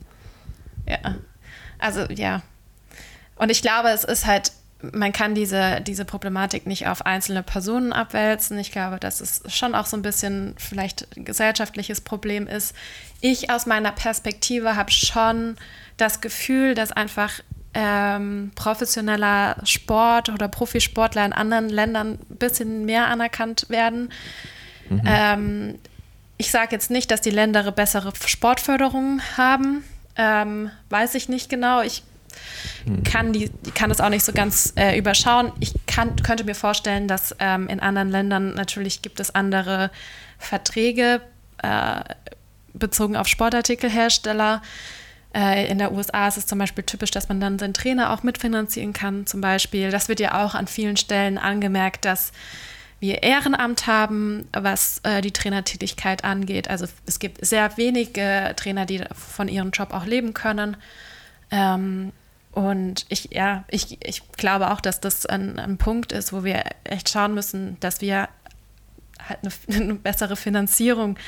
ja. 0.87 1.17
Also 1.79 2.02
ja. 2.02 2.43
Und 3.35 3.50
ich 3.50 3.61
glaube, 3.61 3.88
es 3.88 4.05
ist 4.05 4.25
halt, 4.25 4.52
man 4.93 5.12
kann 5.12 5.35
diese, 5.35 5.81
diese 5.81 6.05
Problematik 6.05 6.64
nicht 6.67 6.87
auf 6.87 7.05
einzelne 7.07 7.43
Personen 7.43 7.93
abwälzen. 7.93 8.57
Ich 8.61 8.71
glaube, 8.71 9.00
dass 9.00 9.21
es 9.21 9.43
schon 9.49 9.75
auch 9.75 9.87
so 9.87 9.97
ein 9.97 10.02
bisschen 10.02 10.55
vielleicht 10.59 11.09
ein 11.17 11.25
gesellschaftliches 11.25 12.00
Problem 12.00 12.47
ist. 12.47 12.75
Ich 13.21 13.50
aus 13.50 13.67
meiner 13.67 13.91
Perspektive 13.91 14.76
habe 14.76 14.93
schon 14.93 15.57
das 15.97 16.21
Gefühl, 16.21 16.75
dass 16.76 16.93
einfach 16.93 17.33
ähm, 17.75 18.52
professioneller 18.55 19.57
Sport 19.64 20.29
oder 20.29 20.47
Profisportler 20.47 21.25
in 21.25 21.33
anderen 21.33 21.69
Ländern 21.69 22.19
ein 22.31 22.37
bisschen 22.37 22.85
mehr 22.85 23.09
anerkannt 23.09 23.67
werden. 23.71 24.12
Mhm. 24.97 25.03
Ähm, 25.05 25.79
ich 26.39 26.51
sage 26.51 26.73
jetzt 26.73 26.91
nicht, 26.91 27.11
dass 27.11 27.21
die 27.21 27.31
Länder 27.31 27.71
bessere 27.73 28.13
Sportförderung 28.27 29.21
haben. 29.37 29.85
Ähm, 30.17 30.71
weiß 30.91 31.15
ich 31.15 31.29
nicht 31.29 31.49
genau. 31.49 31.83
Ich 31.83 32.03
mhm. 32.85 33.03
kann, 33.05 33.33
die, 33.33 33.51
kann 33.75 33.89
das 33.89 34.01
auch 34.01 34.09
nicht 34.09 34.25
so 34.25 34.33
ganz 34.33 34.73
äh, 34.77 34.99
überschauen. 34.99 35.53
Ich 35.61 35.75
kann, 35.87 36.17
könnte 36.17 36.45
mir 36.45 36.55
vorstellen, 36.55 37.09
dass 37.09 37.35
ähm, 37.39 37.69
in 37.69 37.81
anderen 37.81 38.11
Ländern 38.11 38.55
natürlich 38.55 39.03
gibt 39.03 39.21
es 39.21 39.35
andere 39.35 39.91
Verträge 40.39 41.21
äh, 41.63 42.03
bezogen 42.75 43.17
auf 43.17 43.29
Sportartikelhersteller. 43.29 44.63
Äh, 45.35 45.71
in 45.71 45.79
der 45.79 45.93
USA 45.93 46.29
ist 46.29 46.37
es 46.37 46.47
zum 46.47 46.59
Beispiel 46.59 46.85
typisch, 46.85 47.11
dass 47.11 47.29
man 47.29 47.41
dann 47.41 47.59
seinen 47.59 47.75
Trainer 47.75 48.13
auch 48.13 48.23
mitfinanzieren 48.23 48.93
kann, 48.93 49.27
zum 49.27 49.41
Beispiel. 49.41 49.91
Das 49.91 50.09
wird 50.09 50.21
ja 50.21 50.45
auch 50.45 50.55
an 50.55 50.67
vielen 50.67 50.97
Stellen 50.97 51.39
angemerkt, 51.39 52.05
dass 52.05 52.33
wir 53.02 53.25
Ehrenamt 53.25 53.88
haben, 53.88 54.49
was 54.52 55.00
äh, 55.02 55.21
die 55.21 55.32
Trainertätigkeit 55.32 56.25
angeht. 56.25 56.71
Also 56.71 56.87
es 57.04 57.18
gibt 57.18 57.44
sehr 57.44 57.76
wenige 57.76 58.54
Trainer, 58.56 58.87
die 58.87 59.02
von 59.12 59.49
ihrem 59.49 59.73
Job 59.73 59.92
auch 59.92 60.06
leben 60.06 60.35
können. 60.35 60.76
Ähm, 61.50 62.12
und 62.52 63.04
ich, 63.09 63.30
ja, 63.32 63.64
ich, 63.68 63.99
ich 64.06 64.23
glaube 64.32 64.71
auch, 64.71 64.80
dass 64.80 65.00
das 65.00 65.26
ein, 65.26 65.59
ein 65.59 65.78
Punkt 65.78 66.12
ist, 66.12 66.32
wo 66.32 66.44
wir 66.44 66.62
echt 66.85 67.09
schauen 67.09 67.35
müssen, 67.35 67.76
dass 67.80 68.00
wir 68.00 68.28
halt 69.28 69.40
eine, 69.42 69.52
eine 69.82 69.94
bessere 69.94 70.37
Finanzierung 70.37 71.18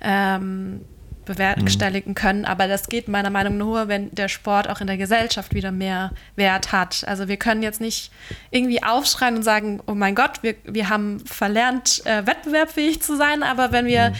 ähm, 0.00 0.84
bewerkstelligen 1.30 2.12
mhm. 2.12 2.14
können. 2.14 2.44
Aber 2.44 2.66
das 2.66 2.88
geht 2.88 3.08
meiner 3.08 3.30
Meinung 3.30 3.56
nach 3.56 3.64
nur, 3.64 3.88
wenn 3.88 4.10
der 4.14 4.28
Sport 4.28 4.68
auch 4.68 4.80
in 4.80 4.86
der 4.86 4.96
Gesellschaft 4.96 5.54
wieder 5.54 5.70
mehr 5.72 6.12
Wert 6.36 6.72
hat. 6.72 7.04
Also 7.06 7.28
wir 7.28 7.36
können 7.36 7.62
jetzt 7.62 7.80
nicht 7.80 8.10
irgendwie 8.50 8.82
aufschreien 8.82 9.36
und 9.36 9.42
sagen, 9.42 9.80
oh 9.86 9.94
mein 9.94 10.14
Gott, 10.14 10.42
wir, 10.42 10.54
wir 10.64 10.88
haben 10.88 11.20
verlernt, 11.20 12.04
äh, 12.06 12.26
wettbewerbsfähig 12.26 13.00
zu 13.00 13.16
sein. 13.16 13.42
Aber 13.42 13.72
wenn 13.72 13.86
wir, 13.86 14.10
mhm. 14.10 14.14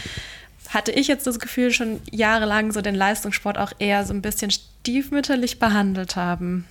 hatte 0.69 0.91
ich 0.91 1.07
jetzt 1.07 1.27
das 1.27 1.39
Gefühl, 1.39 1.71
schon 1.71 1.99
jahrelang 2.09 2.71
so 2.71 2.81
den 2.81 2.95
Leistungssport 2.95 3.57
auch 3.57 3.73
eher 3.79 4.05
so 4.05 4.13
ein 4.13 4.21
bisschen 4.21 4.51
stiefmütterlich 4.51 5.59
behandelt 5.59 6.15
haben. 6.15 6.65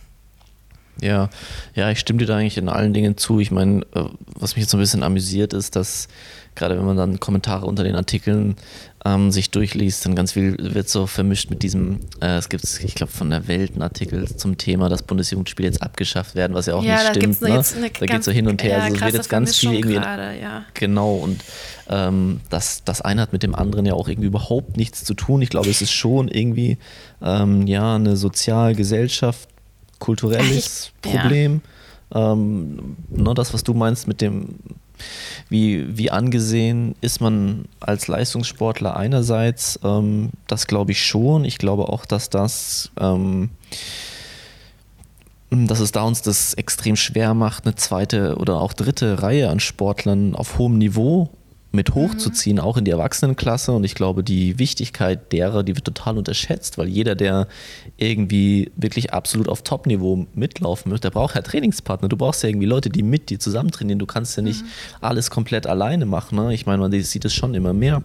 Ja, 1.02 1.30
ja, 1.74 1.90
ich 1.90 1.98
stimme 1.98 2.18
dir 2.18 2.26
da 2.26 2.36
eigentlich 2.36 2.58
in 2.58 2.68
allen 2.68 2.92
Dingen 2.92 3.16
zu. 3.16 3.40
Ich 3.40 3.50
meine, 3.50 3.82
äh, 3.94 4.04
was 4.34 4.54
mich 4.54 4.62
jetzt 4.62 4.70
so 4.70 4.76
ein 4.76 4.80
bisschen 4.80 5.02
amüsiert 5.02 5.52
ist, 5.52 5.76
dass 5.76 6.08
gerade 6.54 6.76
wenn 6.76 6.84
man 6.84 6.96
dann 6.96 7.20
Kommentare 7.20 7.66
unter 7.66 7.84
den 7.84 7.94
Artikeln 7.94 8.56
ähm, 9.04 9.30
sich 9.30 9.50
durchliest, 9.50 10.04
dann 10.04 10.14
ganz 10.14 10.32
viel 10.32 10.56
wird 10.58 10.88
so 10.88 11.06
vermischt 11.06 11.48
mit 11.48 11.62
diesem, 11.62 12.00
äh, 12.20 12.36
es 12.36 12.48
gibt, 12.48 12.64
ich 12.64 12.94
glaube, 12.94 13.12
von 13.12 13.30
der 13.30 13.48
Welt 13.48 13.72
einen 13.72 13.82
Artikel 13.82 14.28
zum 14.36 14.58
Thema, 14.58 14.88
dass 14.88 15.02
Bundesjugendspiele 15.02 15.68
jetzt 15.68 15.82
abgeschafft 15.82 16.34
werden, 16.34 16.54
was 16.54 16.66
ja 16.66 16.74
auch 16.74 16.82
ja, 16.82 16.96
nicht 16.96 17.16
stimmt. 17.16 17.40
Ne? 17.40 17.62
da 17.98 18.06
geht 18.06 18.18
es 18.18 18.24
so 18.24 18.30
hin 18.30 18.46
und 18.46 18.62
her. 18.62 18.78
Ja, 18.78 18.84
also 18.84 18.96
es 18.96 19.00
wird 19.00 19.14
jetzt 19.14 19.30
ganz 19.30 19.56
viel 19.56 19.72
irgendwie. 19.72 19.94
Grade, 19.94 20.38
ja. 20.40 20.64
Genau, 20.74 21.14
und 21.14 21.42
ähm, 21.88 22.40
das, 22.50 22.84
das 22.84 23.00
eine 23.00 23.22
hat 23.22 23.32
mit 23.32 23.42
dem 23.42 23.54
anderen 23.54 23.86
ja 23.86 23.94
auch 23.94 24.08
irgendwie 24.08 24.28
überhaupt 24.28 24.76
nichts 24.76 25.04
zu 25.04 25.14
tun. 25.14 25.40
Ich 25.40 25.48
glaube, 25.48 25.70
es 25.70 25.80
ist 25.80 25.92
schon 25.92 26.28
irgendwie 26.28 26.76
ähm, 27.22 27.66
ja 27.66 27.94
eine 27.94 28.16
sozial, 28.16 28.74
Gesellschaft, 28.74 29.48
kulturelles 30.00 30.92
ich, 31.04 31.12
Problem. 31.12 31.62
Ja. 32.12 32.32
Ähm, 32.32 32.96
ne, 33.08 33.34
das, 33.34 33.54
was 33.54 33.62
du 33.62 33.72
meinst 33.72 34.08
mit 34.08 34.20
dem 34.20 34.56
wie, 35.48 35.96
wie 35.96 36.10
angesehen 36.10 36.94
ist 37.00 37.20
man 37.20 37.64
als 37.80 38.08
Leistungssportler 38.08 38.96
einerseits? 38.96 39.80
Ähm, 39.82 40.30
das 40.46 40.66
glaube 40.66 40.92
ich 40.92 41.04
schon. 41.04 41.44
Ich 41.44 41.58
glaube 41.58 41.88
auch, 41.88 42.04
dass 42.04 42.30
das, 42.30 42.90
ähm, 42.98 43.50
dass 45.50 45.80
es 45.80 45.92
da 45.92 46.02
uns 46.02 46.22
das 46.22 46.54
extrem 46.54 46.96
schwer 46.96 47.34
macht, 47.34 47.64
eine 47.66 47.74
zweite 47.74 48.36
oder 48.36 48.60
auch 48.60 48.72
dritte 48.72 49.22
Reihe 49.22 49.48
an 49.48 49.60
Sportlern 49.60 50.34
auf 50.34 50.58
hohem 50.58 50.78
Niveau 50.78 51.30
mit 51.72 51.94
hochzuziehen, 51.94 52.56
mhm. 52.56 52.62
auch 52.62 52.76
in 52.76 52.84
die 52.84 52.90
Erwachsenenklasse. 52.90 53.72
Und 53.72 53.84
ich 53.84 53.94
glaube, 53.94 54.24
die 54.24 54.58
Wichtigkeit 54.58 55.32
derer, 55.32 55.62
die 55.62 55.76
wird 55.76 55.84
total 55.84 56.18
unterschätzt, 56.18 56.78
weil 56.78 56.88
jeder, 56.88 57.14
der 57.14 57.46
irgendwie 57.96 58.72
wirklich 58.76 59.12
absolut 59.12 59.48
auf 59.48 59.62
Top-Niveau 59.62 60.26
mitlaufen 60.34 60.90
möchte, 60.90 61.08
der 61.08 61.14
braucht 61.14 61.36
ja 61.36 61.42
Trainingspartner. 61.42 62.08
Du 62.08 62.16
brauchst 62.16 62.42
ja 62.42 62.48
irgendwie 62.48 62.66
Leute, 62.66 62.90
die 62.90 63.02
mit 63.02 63.30
dir 63.30 63.38
zusammen 63.38 63.70
trainieren. 63.70 63.98
Du 63.98 64.06
kannst 64.06 64.36
ja 64.36 64.42
nicht 64.42 64.62
mhm. 64.62 64.68
alles 65.00 65.30
komplett 65.30 65.66
alleine 65.66 66.06
machen. 66.06 66.36
Ne? 66.36 66.54
Ich 66.54 66.66
meine, 66.66 66.78
man 66.78 66.92
sieht 67.02 67.24
es 67.24 67.32
schon 67.32 67.54
immer 67.54 67.72
mehr 67.72 68.02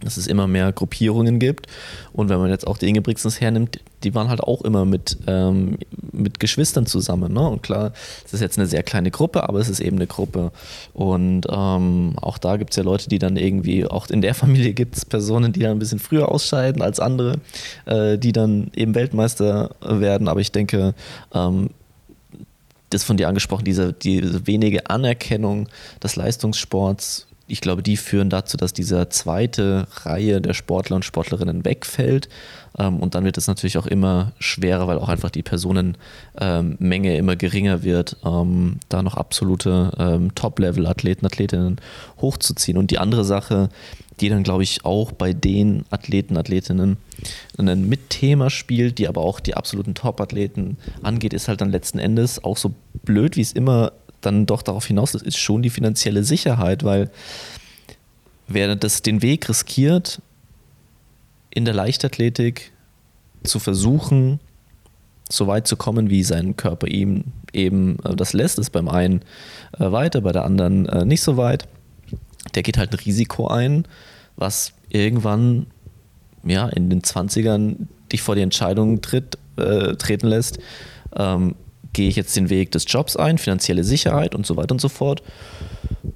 dass 0.00 0.16
es 0.16 0.26
immer 0.26 0.46
mehr 0.46 0.72
Gruppierungen 0.72 1.38
gibt. 1.38 1.66
Und 2.12 2.28
wenn 2.28 2.38
man 2.38 2.50
jetzt 2.50 2.66
auch 2.66 2.78
die 2.78 2.88
Ingebrigtsens 2.88 3.40
hernimmt, 3.40 3.80
die 4.04 4.14
waren 4.14 4.28
halt 4.28 4.40
auch 4.40 4.62
immer 4.62 4.84
mit, 4.84 5.16
ähm, 5.26 5.78
mit 6.12 6.38
Geschwistern 6.38 6.86
zusammen. 6.86 7.32
Ne? 7.32 7.48
Und 7.48 7.62
klar, 7.62 7.92
es 8.24 8.34
ist 8.34 8.40
jetzt 8.40 8.58
eine 8.58 8.66
sehr 8.66 8.82
kleine 8.82 9.10
Gruppe, 9.10 9.48
aber 9.48 9.58
es 9.60 9.68
ist 9.68 9.80
eben 9.80 9.96
eine 9.96 10.06
Gruppe. 10.06 10.52
Und 10.92 11.46
ähm, 11.50 12.14
auch 12.20 12.38
da 12.38 12.56
gibt 12.56 12.70
es 12.70 12.76
ja 12.76 12.82
Leute, 12.82 13.08
die 13.08 13.18
dann 13.18 13.36
irgendwie, 13.36 13.86
auch 13.86 14.08
in 14.08 14.20
der 14.20 14.34
Familie 14.44 14.74
gibt 14.74 14.96
es 14.96 15.04
Personen, 15.04 15.52
die 15.52 15.60
dann 15.60 15.72
ein 15.72 15.78
bisschen 15.78 15.98
früher 15.98 16.30
ausscheiden 16.30 16.82
als 16.82 17.00
andere, 17.00 17.38
äh, 17.86 18.18
die 18.18 18.32
dann 18.32 18.70
eben 18.74 18.94
Weltmeister 18.94 19.70
werden. 19.80 20.28
Aber 20.28 20.40
ich 20.40 20.52
denke, 20.52 20.94
ähm, 21.32 21.70
das 22.90 23.04
von 23.04 23.16
dir 23.16 23.28
angesprochen, 23.28 23.64
diese, 23.64 23.92
diese 23.92 24.46
wenige 24.46 24.88
Anerkennung 24.88 25.68
des 26.02 26.16
Leistungssports 26.16 27.26
ich 27.46 27.60
glaube, 27.60 27.82
die 27.82 27.96
führen 27.96 28.30
dazu, 28.30 28.56
dass 28.56 28.72
diese 28.72 29.08
zweite 29.10 29.86
Reihe 30.02 30.40
der 30.40 30.54
Sportler 30.54 30.96
und 30.96 31.04
Sportlerinnen 31.04 31.64
wegfällt. 31.64 32.28
Ähm, 32.78 33.00
und 33.00 33.14
dann 33.14 33.24
wird 33.24 33.36
es 33.36 33.46
natürlich 33.46 33.76
auch 33.76 33.86
immer 33.86 34.32
schwerer, 34.38 34.86
weil 34.86 34.98
auch 34.98 35.08
einfach 35.08 35.30
die 35.30 35.42
Personenmenge 35.42 35.98
ähm, 36.40 37.18
immer 37.18 37.36
geringer 37.36 37.82
wird, 37.82 38.16
ähm, 38.24 38.78
da 38.88 39.02
noch 39.02 39.16
absolute 39.16 40.30
Top-Level-Athleten, 40.34 41.26
Athletinnen 41.26 41.80
hochzuziehen. 42.20 42.78
Und 42.78 42.90
die 42.90 42.98
andere 42.98 43.24
Sache, 43.24 43.68
die 44.20 44.28
dann, 44.28 44.42
glaube 44.42 44.62
ich, 44.62 44.84
auch 44.84 45.12
bei 45.12 45.32
den 45.32 45.84
Athleten, 45.90 46.36
Athletinnen 46.36 46.96
ein 47.58 47.88
Mitthema 47.88 48.48
spielt, 48.48 48.98
die 48.98 49.08
aber 49.08 49.20
auch 49.20 49.40
die 49.40 49.54
absoluten 49.54 49.94
Top-Athleten 49.94 50.78
angeht, 51.02 51.34
ist 51.34 51.48
halt 51.48 51.60
dann 51.60 51.70
letzten 51.70 51.98
Endes 51.98 52.42
auch 52.42 52.56
so 52.56 52.74
blöd, 53.04 53.36
wie 53.36 53.42
es 53.42 53.52
immer 53.52 53.92
dann 54.26 54.46
doch 54.46 54.62
darauf 54.62 54.86
hinaus, 54.86 55.12
das 55.12 55.22
ist 55.22 55.38
schon 55.38 55.62
die 55.62 55.70
finanzielle 55.70 56.24
Sicherheit, 56.24 56.84
weil 56.84 57.10
wer 58.46 58.76
das 58.76 59.02
den 59.02 59.22
Weg 59.22 59.48
riskiert, 59.48 60.20
in 61.50 61.64
der 61.64 61.74
Leichtathletik 61.74 62.72
zu 63.44 63.58
versuchen, 63.58 64.40
so 65.30 65.46
weit 65.46 65.66
zu 65.66 65.76
kommen, 65.76 66.10
wie 66.10 66.22
sein 66.22 66.56
Körper 66.56 66.86
ihm 66.86 67.24
eben 67.52 67.98
äh, 68.04 68.14
das 68.14 68.32
lässt, 68.32 68.58
ist 68.58 68.70
beim 68.70 68.88
einen 68.88 69.22
äh, 69.78 69.90
weiter, 69.90 70.20
bei 70.20 70.32
der 70.32 70.44
anderen 70.44 70.86
äh, 70.86 71.04
nicht 71.04 71.22
so 71.22 71.36
weit. 71.36 71.66
Der 72.54 72.62
geht 72.62 72.76
halt 72.76 72.92
ein 72.92 72.98
Risiko 72.98 73.48
ein, 73.48 73.86
was 74.36 74.72
irgendwann 74.88 75.66
ja, 76.44 76.68
in 76.68 76.90
den 76.90 77.02
20ern 77.02 77.86
dich 78.12 78.22
vor 78.22 78.34
die 78.34 78.42
Entscheidung 78.42 79.00
tritt, 79.00 79.38
äh, 79.56 79.94
treten 79.94 80.26
lässt, 80.26 80.58
ähm, 81.16 81.54
gehe 81.94 82.08
ich 82.08 82.16
jetzt 82.16 82.36
den 82.36 82.50
Weg 82.50 82.70
des 82.72 82.84
Jobs 82.86 83.16
ein, 83.16 83.38
finanzielle 83.38 83.84
Sicherheit 83.84 84.34
und 84.34 84.46
so 84.46 84.56
weiter 84.56 84.72
und 84.72 84.80
so 84.80 84.90
fort. 84.90 85.22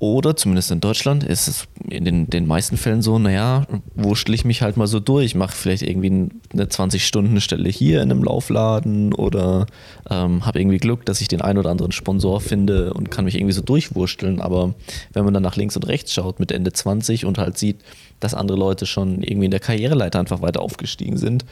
Oder 0.00 0.36
zumindest 0.36 0.70
in 0.70 0.80
Deutschland 0.80 1.24
ist 1.24 1.48
es 1.48 1.66
in 1.88 2.04
den, 2.04 2.28
den 2.28 2.46
meisten 2.46 2.76
Fällen 2.76 3.02
so, 3.02 3.18
naja, 3.18 3.66
wurschtel 3.94 4.34
ich 4.34 4.44
mich 4.44 4.62
halt 4.62 4.76
mal 4.76 4.86
so 4.86 5.00
durch, 5.00 5.34
mache 5.34 5.56
vielleicht 5.56 5.82
irgendwie 5.82 6.30
eine 6.52 6.64
20-Stunden-Stelle 6.66 7.68
hier 7.68 8.02
in 8.02 8.12
einem 8.12 8.22
Laufladen 8.22 9.12
oder 9.12 9.66
ähm, 10.08 10.44
habe 10.46 10.60
irgendwie 10.60 10.76
Glück, 10.76 11.04
dass 11.06 11.20
ich 11.20 11.28
den 11.28 11.40
einen 11.40 11.58
oder 11.58 11.70
anderen 11.70 11.92
Sponsor 11.92 12.40
finde 12.40 12.92
und 12.94 13.10
kann 13.10 13.24
mich 13.24 13.34
irgendwie 13.34 13.54
so 13.54 13.62
durchwursteln. 13.62 14.40
Aber 14.40 14.74
wenn 15.14 15.24
man 15.24 15.34
dann 15.34 15.42
nach 15.42 15.56
links 15.56 15.74
und 15.74 15.88
rechts 15.88 16.12
schaut 16.12 16.38
mit 16.38 16.52
Ende 16.52 16.72
20 16.72 17.24
und 17.24 17.38
halt 17.38 17.58
sieht, 17.58 17.80
dass 18.20 18.34
andere 18.34 18.58
Leute 18.58 18.86
schon 18.86 19.22
irgendwie 19.22 19.46
in 19.46 19.50
der 19.50 19.60
Karriereleiter 19.60 20.20
einfach 20.20 20.42
weiter 20.42 20.60
aufgestiegen 20.60 21.16
sind, 21.16 21.44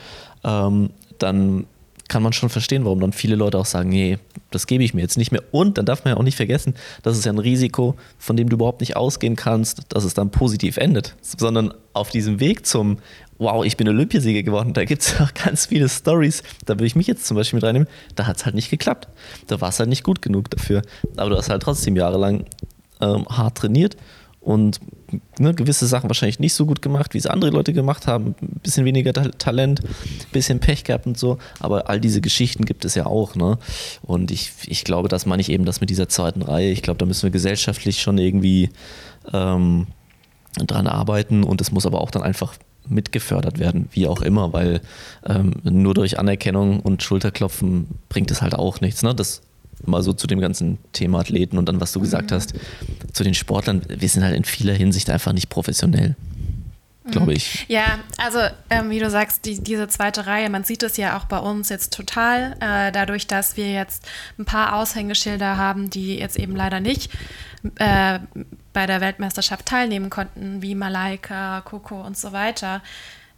ähm, 0.44 0.90
dann 1.18 1.64
kann 2.08 2.22
man 2.22 2.32
schon 2.32 2.48
verstehen, 2.48 2.84
warum 2.84 3.00
dann 3.00 3.12
viele 3.12 3.36
Leute 3.36 3.58
auch 3.58 3.66
sagen, 3.66 3.88
nee, 3.88 4.18
das 4.50 4.66
gebe 4.66 4.84
ich 4.84 4.94
mir 4.94 5.00
jetzt 5.00 5.18
nicht 5.18 5.32
mehr. 5.32 5.42
Und 5.50 5.78
dann 5.78 5.86
darf 5.86 6.04
man 6.04 6.14
ja 6.14 6.18
auch 6.18 6.22
nicht 6.22 6.36
vergessen, 6.36 6.74
das 7.02 7.16
ist 7.16 7.24
ja 7.24 7.32
ein 7.32 7.38
Risiko, 7.38 7.96
von 8.18 8.36
dem 8.36 8.48
du 8.48 8.56
überhaupt 8.56 8.80
nicht 8.80 8.96
ausgehen 8.96 9.36
kannst, 9.36 9.82
dass 9.88 10.04
es 10.04 10.14
dann 10.14 10.30
positiv 10.30 10.76
endet, 10.76 11.16
sondern 11.20 11.74
auf 11.92 12.10
diesem 12.10 12.40
Weg 12.40 12.66
zum, 12.66 12.98
wow, 13.38 13.64
ich 13.64 13.76
bin 13.76 13.88
Olympiasieger 13.88 14.42
geworden, 14.42 14.72
da 14.72 14.84
gibt 14.84 15.02
es 15.02 15.20
auch 15.20 15.34
ganz 15.44 15.66
viele 15.66 15.88
Stories, 15.88 16.42
da 16.64 16.74
würde 16.74 16.86
ich 16.86 16.96
mich 16.96 17.06
jetzt 17.06 17.26
zum 17.26 17.36
Beispiel 17.36 17.56
mit 17.56 17.64
reinnehmen, 17.64 17.88
da 18.14 18.26
hat 18.26 18.36
es 18.36 18.44
halt 18.44 18.54
nicht 18.54 18.70
geklappt. 18.70 19.08
Da 19.46 19.60
war 19.60 19.70
es 19.70 19.78
halt 19.78 19.88
nicht 19.88 20.04
gut 20.04 20.22
genug 20.22 20.50
dafür. 20.50 20.82
Aber 21.16 21.30
du 21.30 21.36
hast 21.36 21.50
halt 21.50 21.62
trotzdem 21.62 21.96
jahrelang 21.96 22.44
ähm, 23.00 23.26
hart 23.28 23.58
trainiert 23.58 23.96
und 24.40 24.80
ne, 25.38 25.54
gewisse 25.54 25.86
Sachen 25.86 26.08
wahrscheinlich 26.10 26.38
nicht 26.38 26.54
so 26.54 26.66
gut 26.66 26.82
gemacht, 26.82 27.14
wie 27.14 27.18
es 27.18 27.26
andere 27.26 27.50
Leute 27.50 27.72
gemacht 27.72 28.06
haben. 28.06 28.34
Ein 28.40 28.60
bisschen 28.62 28.84
weniger 28.84 29.12
Talent, 29.12 29.84
ein 29.84 30.32
bisschen 30.32 30.60
Pech 30.60 30.84
gehabt 30.84 31.06
und 31.06 31.18
so. 31.18 31.38
Aber 31.60 31.88
all 31.88 32.00
diese 32.00 32.20
Geschichten 32.20 32.64
gibt 32.64 32.84
es 32.84 32.94
ja 32.94 33.06
auch. 33.06 33.34
Ne? 33.34 33.58
Und 34.02 34.30
ich, 34.30 34.52
ich 34.66 34.84
glaube, 34.84 35.08
das 35.08 35.26
meine 35.26 35.40
ich 35.40 35.50
eben 35.50 35.64
das 35.64 35.80
mit 35.80 35.90
dieser 35.90 36.08
zweiten 36.08 36.42
Reihe. 36.42 36.70
Ich 36.70 36.82
glaube, 36.82 36.98
da 36.98 37.06
müssen 37.06 37.24
wir 37.24 37.30
gesellschaftlich 37.30 38.00
schon 38.00 38.18
irgendwie 38.18 38.70
ähm, 39.32 39.86
dran 40.58 40.86
arbeiten 40.86 41.44
und 41.44 41.60
es 41.60 41.70
muss 41.70 41.86
aber 41.86 42.00
auch 42.00 42.10
dann 42.10 42.22
einfach 42.22 42.54
mitgefördert 42.88 43.58
werden, 43.58 43.88
wie 43.92 44.06
auch 44.06 44.22
immer, 44.22 44.52
weil 44.52 44.80
ähm, 45.26 45.54
nur 45.64 45.94
durch 45.94 46.18
Anerkennung 46.18 46.80
und 46.80 47.02
Schulterklopfen 47.02 47.88
bringt 48.08 48.30
es 48.30 48.42
halt 48.42 48.54
auch 48.54 48.80
nichts. 48.80 49.02
Ne? 49.02 49.14
Das 49.14 49.42
mal 49.86 50.02
so 50.02 50.12
zu 50.12 50.26
dem 50.26 50.40
ganzen 50.40 50.78
Thema 50.92 51.20
Athleten 51.20 51.58
und 51.58 51.68
dann, 51.68 51.80
was 51.80 51.92
du 51.92 52.00
gesagt 52.00 52.32
hast, 52.32 52.54
zu 53.12 53.24
den 53.24 53.34
Sportlern, 53.34 53.82
wir 53.88 54.08
sind 54.08 54.24
halt 54.24 54.36
in 54.36 54.44
vieler 54.44 54.74
Hinsicht 54.74 55.10
einfach 55.10 55.32
nicht 55.32 55.48
professionell 55.48 56.16
glaube 57.10 57.32
ich. 57.32 57.64
Ja, 57.68 57.98
also 58.18 58.40
ähm, 58.70 58.90
wie 58.90 58.98
du 58.98 59.08
sagst, 59.10 59.44
die, 59.44 59.62
diese 59.62 59.88
zweite 59.88 60.26
Reihe, 60.26 60.50
man 60.50 60.64
sieht 60.64 60.82
es 60.82 60.96
ja 60.96 61.16
auch 61.16 61.24
bei 61.24 61.38
uns 61.38 61.68
jetzt 61.68 61.92
total, 61.92 62.56
äh, 62.60 62.92
dadurch, 62.92 63.26
dass 63.26 63.56
wir 63.56 63.72
jetzt 63.72 64.08
ein 64.38 64.44
paar 64.44 64.76
Aushängeschilder 64.76 65.56
haben, 65.56 65.90
die 65.90 66.18
jetzt 66.18 66.38
eben 66.38 66.56
leider 66.56 66.80
nicht 66.80 67.10
äh, 67.76 68.18
bei 68.72 68.86
der 68.86 69.00
Weltmeisterschaft 69.00 69.66
teilnehmen 69.66 70.10
konnten, 70.10 70.62
wie 70.62 70.74
Malaika, 70.74 71.62
Coco 71.62 72.00
und 72.00 72.16
so 72.16 72.32
weiter. 72.32 72.82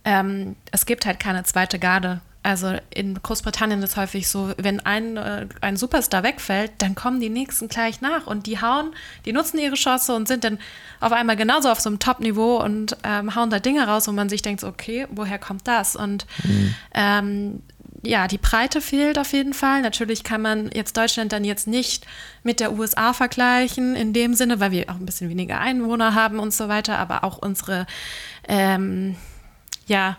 Ähm, 0.05 0.57
es 0.73 0.87
gibt 0.87 1.07
halt 1.07 1.21
keine 1.21 1.45
zweite 1.45 1.79
Garde 1.79 2.21
also 2.49 2.73
in 2.89 3.21
Großbritannien 3.23 3.83
ist 3.83 3.91
es 3.91 3.97
häufig 3.99 4.27
so, 4.27 4.55
wenn 4.57 4.81
ein, 4.81 5.19
äh, 5.19 5.47
ein 5.61 5.77
Superstar 5.77 6.23
wegfällt, 6.23 6.73
dann 6.79 6.95
kommen 6.95 7.21
die 7.21 7.29
nächsten 7.29 7.69
gleich 7.69 8.01
nach 8.01 8.27
und 8.27 8.47
die 8.47 8.59
hauen, 8.59 8.95
die 9.27 9.35
nutzen 9.35 9.59
ihre 9.59 9.75
Chance 9.75 10.15
und 10.15 10.27
sind 10.27 10.45
dann 10.45 10.59
auf 10.99 11.13
einmal 11.13 11.37
genauso 11.37 11.69
auf 11.69 11.79
so 11.79 11.91
einem 11.91 11.99
Top-Niveau 11.99 12.57
und 12.57 12.97
ähm, 13.05 13.35
hauen 13.35 13.51
da 13.51 13.59
Dinge 13.59 13.87
raus, 13.87 14.09
wo 14.09 14.13
man 14.13 14.31
sich 14.31 14.41
denkt, 14.41 14.65
okay, 14.65 15.07
woher 15.11 15.39
kommt 15.39 15.69
das? 15.69 15.95
Und 15.95 16.25
mhm. 16.43 16.75
ähm, 16.95 17.63
ja, 18.03 18.27
die 18.29 18.39
Breite 18.39 18.81
fehlt 18.81 19.19
auf 19.19 19.35
jeden 19.35 19.53
Fall. 19.53 19.83
Natürlich 19.83 20.25
kann 20.25 20.41
man 20.41 20.71
jetzt 20.73 20.97
Deutschland 20.97 21.33
dann 21.35 21.45
jetzt 21.45 21.67
nicht 21.67 22.07
mit 22.45 22.61
der 22.61 22.73
USA 22.73 23.13
vergleichen, 23.13 23.95
in 23.95 24.15
dem 24.15 24.33
Sinne, 24.33 24.59
weil 24.59 24.71
wir 24.71 24.89
auch 24.89 24.95
ein 24.95 25.05
bisschen 25.05 25.29
weniger 25.29 25.61
Einwohner 25.61 26.15
haben 26.15 26.39
und 26.39 26.55
so 26.55 26.69
weiter, 26.69 26.99
aber 26.99 27.25
auch 27.25 27.37
unsere, 27.37 27.87
ähm, 28.49 29.17
ja, 29.87 30.17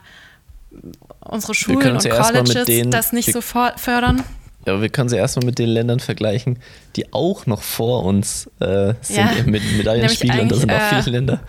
unsere 1.22 1.54
Schulen 1.54 1.94
und 1.94 2.04
ja 2.04 2.22
Colleges 2.22 2.66
denen, 2.66 2.92
das 2.92 3.14
nicht 3.14 3.32
so 3.32 3.42
fördern. 3.42 4.24
Ja, 4.66 4.74
aber 4.74 4.82
wir 4.82 4.90
können 4.90 5.08
sie 5.08 5.16
erstmal 5.16 5.46
mit 5.46 5.58
den 5.58 5.70
Ländern 5.70 6.00
vergleichen, 6.00 6.60
die 6.96 7.14
auch 7.14 7.46
noch 7.46 7.62
vor 7.62 8.04
uns 8.04 8.48
äh, 8.60 8.94
sind 9.02 9.18
ja, 9.18 9.32
mit 9.46 9.64
Medaillenspielern. 9.78 10.50
Da 10.50 10.56
sind 10.56 10.72
auch 10.72 10.76
äh, 10.76 11.02
viele 11.02 11.18
Länder. 11.18 11.40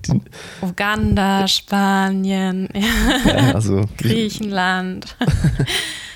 Uganda, 0.62 1.46
Spanien, 1.46 2.68
ja, 3.26 3.54
also, 3.54 3.84
Griechenland. 3.98 5.16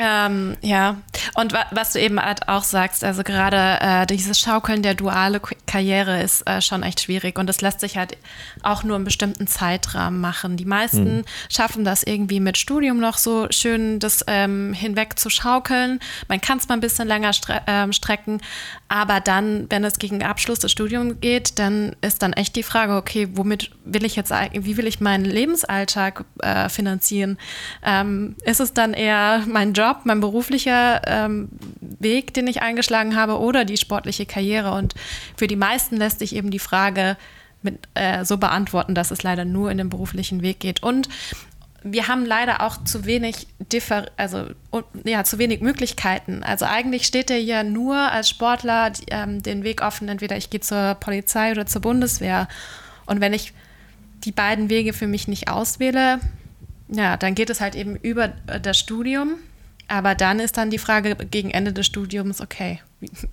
Ähm, 0.00 0.56
ja, 0.62 0.98
und 1.34 1.52
wa 1.52 1.66
was 1.72 1.92
du 1.92 2.00
eben 2.00 2.22
halt 2.22 2.48
auch 2.48 2.62
sagst, 2.62 3.02
also 3.02 3.24
gerade 3.24 3.78
äh, 3.80 4.06
dieses 4.06 4.38
Schaukeln 4.38 4.80
der 4.80 4.94
duale 4.94 5.40
Karriere 5.66 6.22
ist 6.22 6.48
äh, 6.48 6.62
schon 6.62 6.84
echt 6.84 7.00
schwierig 7.00 7.36
und 7.36 7.48
das 7.48 7.62
lässt 7.62 7.80
sich 7.80 7.96
halt 7.96 8.16
auch 8.62 8.84
nur 8.84 8.94
im 8.94 9.02
bestimmten 9.02 9.48
Zeitrahmen 9.48 10.20
machen. 10.20 10.56
Die 10.56 10.64
meisten 10.66 11.18
mhm. 11.18 11.24
schaffen 11.50 11.84
das 11.84 12.04
irgendwie 12.04 12.38
mit 12.38 12.58
Studium 12.58 13.00
noch 13.00 13.18
so 13.18 13.48
schön 13.50 13.98
das 13.98 14.24
ähm, 14.28 14.72
hinweg 14.72 15.18
zu 15.18 15.30
schaukeln. 15.30 15.98
Man 16.28 16.40
kann 16.40 16.58
es 16.58 16.68
mal 16.68 16.74
ein 16.74 16.80
bisschen 16.80 17.08
länger 17.08 17.32
stre 17.32 17.62
ähm, 17.66 17.92
strecken, 17.92 18.40
aber 18.86 19.18
dann, 19.18 19.66
wenn 19.68 19.82
es 19.82 19.98
gegen 19.98 20.22
Abschluss 20.22 20.60
des 20.60 20.70
Studiums 20.70 21.16
geht, 21.20 21.58
dann 21.58 21.96
ist 22.02 22.22
dann 22.22 22.34
echt 22.34 22.54
die 22.54 22.62
Frage, 22.62 22.94
okay, 22.94 23.30
womit 23.32 23.72
will 23.84 24.04
ich 24.04 24.14
jetzt, 24.14 24.30
wie 24.52 24.76
will 24.76 24.86
ich 24.86 25.00
meinen 25.00 25.24
Lebensalltag 25.24 26.24
äh, 26.38 26.68
finanzieren? 26.68 27.36
Ähm, 27.82 28.36
ist 28.44 28.60
es 28.60 28.74
dann 28.74 28.94
eher 28.94 29.42
mein 29.48 29.72
Job? 29.72 29.87
Job, 29.88 30.00
mein 30.04 30.20
beruflicher 30.20 31.00
ähm, 31.06 31.48
Weg, 31.80 32.34
den 32.34 32.46
ich 32.46 32.62
eingeschlagen 32.62 33.16
habe, 33.16 33.38
oder 33.38 33.64
die 33.64 33.76
sportliche 33.76 34.26
Karriere. 34.26 34.72
Und 34.72 34.94
für 35.36 35.46
die 35.46 35.56
meisten 35.56 35.96
lässt 35.96 36.18
sich 36.18 36.34
eben 36.34 36.50
die 36.50 36.58
Frage 36.58 37.16
mit, 37.62 37.78
äh, 37.94 38.24
so 38.24 38.36
beantworten, 38.36 38.94
dass 38.94 39.10
es 39.10 39.22
leider 39.22 39.44
nur 39.44 39.70
in 39.70 39.78
den 39.78 39.88
beruflichen 39.88 40.42
Weg 40.42 40.60
geht. 40.60 40.82
Und 40.82 41.08
wir 41.82 42.08
haben 42.08 42.26
leider 42.26 42.60
auch 42.60 42.84
zu 42.84 43.06
wenig 43.06 43.46
Differ 43.72 44.06
also 44.16 44.46
ja, 45.04 45.24
zu 45.24 45.38
wenig 45.38 45.60
Möglichkeiten. 45.60 46.42
Also 46.42 46.66
eigentlich 46.66 47.06
steht 47.06 47.30
er 47.30 47.40
ja 47.40 47.62
nur 47.62 47.96
als 47.96 48.28
Sportler 48.28 48.92
ähm, 49.10 49.42
den 49.42 49.62
Weg 49.62 49.80
offen, 49.82 50.08
entweder 50.08 50.36
ich 50.36 50.50
gehe 50.50 50.60
zur 50.60 50.96
Polizei 50.96 51.52
oder 51.52 51.66
zur 51.66 51.80
Bundeswehr. 51.80 52.48
Und 53.06 53.20
wenn 53.20 53.32
ich 53.32 53.52
die 54.24 54.32
beiden 54.32 54.68
Wege 54.68 54.92
für 54.92 55.06
mich 55.06 55.28
nicht 55.28 55.48
auswähle, 55.48 56.18
ja, 56.88 57.16
dann 57.16 57.34
geht 57.34 57.48
es 57.48 57.60
halt 57.60 57.74
eben 57.74 57.96
über 57.96 58.28
das 58.28 58.78
Studium 58.78 59.34
aber 59.88 60.14
dann 60.14 60.38
ist 60.38 60.56
dann 60.56 60.70
die 60.70 60.78
Frage 60.78 61.16
gegen 61.16 61.50
Ende 61.50 61.72
des 61.72 61.86
Studiums, 61.86 62.40
okay, 62.40 62.80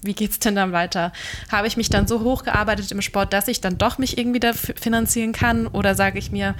wie, 0.02 0.13
geht 0.13 0.32
es 0.32 0.39
denn 0.39 0.56
dann 0.56 0.72
weiter? 0.72 1.12
Habe 1.52 1.68
ich 1.68 1.76
mich 1.76 1.89
dann 1.89 2.08
so 2.08 2.22
hochgearbeitet 2.22 2.91
im 2.91 3.02
Sport, 3.02 3.34
dass 3.34 3.48
ich 3.48 3.62
dann 3.62 3.78
doch 3.78 3.98
mich 3.98 4.18
irgendwie 4.18 4.39
da 4.39 4.54
finanzieren 4.54 5.34
kann? 5.34 5.68
Oder 5.68 5.96
sage 5.96 6.20
ich 6.20 6.32
mir, 6.32 6.56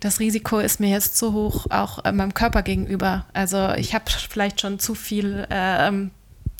das 0.00 0.20
Risiko 0.20 0.58
ist 0.58 0.80
mir 0.80 0.90
jetzt 0.90 1.16
zu 1.16 1.32
hoch, 1.32 1.66
auch 1.70 2.04
äh, 2.04 2.12
meinem 2.12 2.34
Körper 2.34 2.62
gegenüber. 2.62 3.26
Also 3.32 3.72
ich 3.74 3.94
habe 3.94 4.04
vielleicht 4.10 4.60
schon 4.60 4.78
zu 4.78 4.94
viel 4.94 5.46
ähm, 5.50 6.10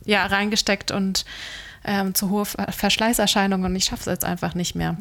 ja, 0.05 0.27
reingesteckt 0.27 0.91
und 0.91 1.25
ähm, 1.85 2.15
zu 2.15 2.31
hohe 2.31 2.45
Verschleißerscheinungen 2.45 3.71
und 3.71 3.77
ich 3.77 3.87
schaffe 3.87 4.03
es 4.03 4.07
jetzt 4.07 4.25
einfach 4.25 4.55
nicht 4.55 4.75
mehr. 4.75 4.97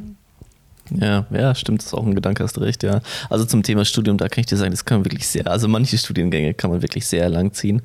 Ja, 0.91 1.25
ja, 1.31 1.53
stimmt, 1.55 1.79
das 1.81 1.87
ist 1.87 1.93
auch 1.93 2.05
ein 2.05 2.15
Gedanke, 2.15 2.43
hast 2.43 2.57
du 2.57 2.61
recht, 2.61 2.83
ja. 2.83 3.01
Also 3.29 3.45
zum 3.45 3.63
Thema 3.63 3.85
Studium, 3.85 4.17
da 4.17 4.27
kann 4.27 4.41
ich 4.41 4.47
dir 4.47 4.57
sagen, 4.57 4.71
das 4.71 4.85
kann 4.85 4.99
man 4.99 5.05
wirklich 5.05 5.27
sehr, 5.27 5.47
also 5.47 5.67
manche 5.67 5.97
Studiengänge 5.97 6.53
kann 6.53 6.71
man 6.71 6.81
wirklich 6.81 7.05
sehr 7.05 7.29
lang 7.29 7.53
ziehen. 7.53 7.81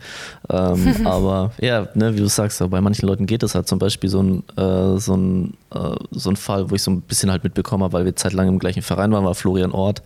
Ähm, 0.49 0.95
aber 1.07 1.53
ja, 1.61 1.89
ne, 1.95 2.15
wie 2.15 2.21
du 2.21 2.29
sagst, 2.29 2.63
bei 2.71 2.81
manchen 2.81 3.07
Leuten 3.07 3.27
geht 3.27 3.43
das 3.43 3.55
halt 3.55 3.69
zum 3.69 3.79
Beispiel 3.79 4.09
so 4.09 4.23
ein, 4.23 4.43
äh, 4.57 4.99
so, 4.99 5.17
ein, 5.17 5.55
äh, 5.75 5.97
so 6.13 6.31
ein 6.31 6.37
Fall, 6.37 6.71
wo 6.71 6.75
ich 6.75 6.83
so 6.83 6.91
ein 6.91 7.03
bisschen 7.03 7.31
halt 7.31 7.45
mitbekommen 7.45 7.85
habe, 7.85 7.93
weil 7.93 8.05
wir 8.05 8.17
zeitlang 8.17 8.49
im 8.49 8.59
gleichen 8.59 8.83
Verein 8.83 9.13
waren, 9.13 9.25
war 9.25 9.35
Florian 9.35 9.73
Ort, 9.73 10.03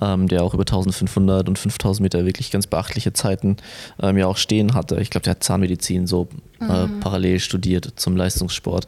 ähm, 0.00 0.28
der 0.28 0.44
auch 0.44 0.54
über 0.54 0.62
1500 0.62 1.48
und 1.48 1.58
5000 1.58 2.02
Meter 2.02 2.24
wirklich 2.24 2.50
ganz 2.50 2.66
beachtliche 2.66 3.12
Zeiten 3.12 3.56
ähm, 4.00 4.16
ja 4.16 4.26
auch 4.26 4.36
stehen 4.36 4.74
hatte. 4.74 5.00
Ich 5.00 5.10
glaube, 5.10 5.24
der 5.24 5.32
hat 5.32 5.42
Zahnmedizin 5.42 6.06
so 6.06 6.28
äh, 6.60 6.86
mhm. 6.86 7.00
parallel 7.00 7.38
studiert 7.40 7.92
zum 7.96 8.16
Leistungssport. 8.16 8.86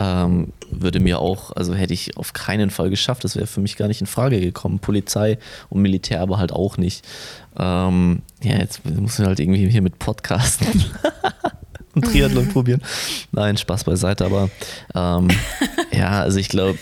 Ähm, 0.00 0.52
würde 0.70 1.00
mir 1.00 1.20
auch, 1.20 1.52
also 1.52 1.74
hätte 1.74 1.94
ich 1.94 2.16
auf 2.16 2.32
keinen 2.32 2.70
Fall 2.70 2.90
geschafft. 2.90 3.24
Das 3.24 3.36
wäre 3.36 3.46
für 3.46 3.60
mich 3.60 3.76
gar 3.76 3.88
nicht 3.88 4.00
in 4.00 4.06
Frage 4.06 4.40
gekommen. 4.40 4.78
Polizei 4.78 5.38
und 5.70 5.82
Militär 5.82 6.20
aber 6.20 6.38
halt 6.38 6.52
auch 6.52 6.76
nicht. 6.76 7.04
Ähm, 7.56 8.22
ja, 8.42 8.56
jetzt 8.58 8.84
muss 8.84 9.18
ich 9.18 9.24
halt 9.24 9.40
irgendwie 9.40 9.68
hier 9.68 9.82
mit 9.82 9.98
Podcasten 9.98 10.84
und 11.94 12.04
Triathlon 12.04 12.48
probieren. 12.48 12.82
Nein, 13.30 13.56
Spaß 13.56 13.84
beiseite, 13.84 14.24
aber 14.24 14.50
ähm, 14.94 15.28
ja, 15.92 16.20
also 16.22 16.38
ich 16.38 16.48
glaube. 16.48 16.78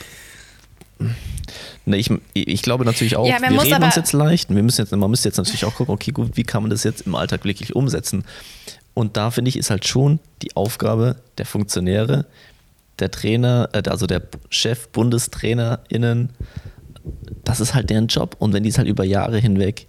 Ne, 1.84 1.96
ich, 1.96 2.10
ich 2.32 2.62
glaube 2.62 2.84
natürlich 2.84 3.16
auch, 3.16 3.26
ja, 3.26 3.40
wir 3.40 3.60
reden 3.60 3.82
uns 3.82 3.96
jetzt 3.96 4.12
leicht. 4.12 4.50
Wir 4.50 4.62
müssen 4.62 4.82
jetzt, 4.82 4.94
man 4.94 5.10
müsste 5.10 5.28
jetzt 5.28 5.38
natürlich 5.38 5.64
auch 5.64 5.74
gucken, 5.74 5.92
okay, 5.92 6.12
gut, 6.12 6.36
wie 6.36 6.44
kann 6.44 6.62
man 6.62 6.70
das 6.70 6.84
jetzt 6.84 7.02
im 7.02 7.16
Alltag 7.16 7.44
wirklich 7.44 7.74
umsetzen? 7.74 8.24
Und 8.94 9.16
da 9.16 9.30
finde 9.30 9.48
ich, 9.48 9.56
ist 9.56 9.70
halt 9.70 9.86
schon 9.86 10.20
die 10.42 10.54
Aufgabe 10.56 11.16
der 11.38 11.46
Funktionäre, 11.46 12.26
der 12.98 13.10
Trainer, 13.10 13.68
äh, 13.72 13.82
also 13.88 14.06
der 14.06 14.22
Chef, 14.50 14.88
BundestrainerInnen, 14.88 16.30
das 17.44 17.60
ist 17.60 17.74
halt 17.74 17.90
deren 17.90 18.06
Job. 18.06 18.36
Und 18.38 18.52
wenn 18.52 18.62
die 18.62 18.68
es 18.68 18.78
halt 18.78 18.88
über 18.88 19.04
Jahre 19.04 19.38
hinweg 19.38 19.86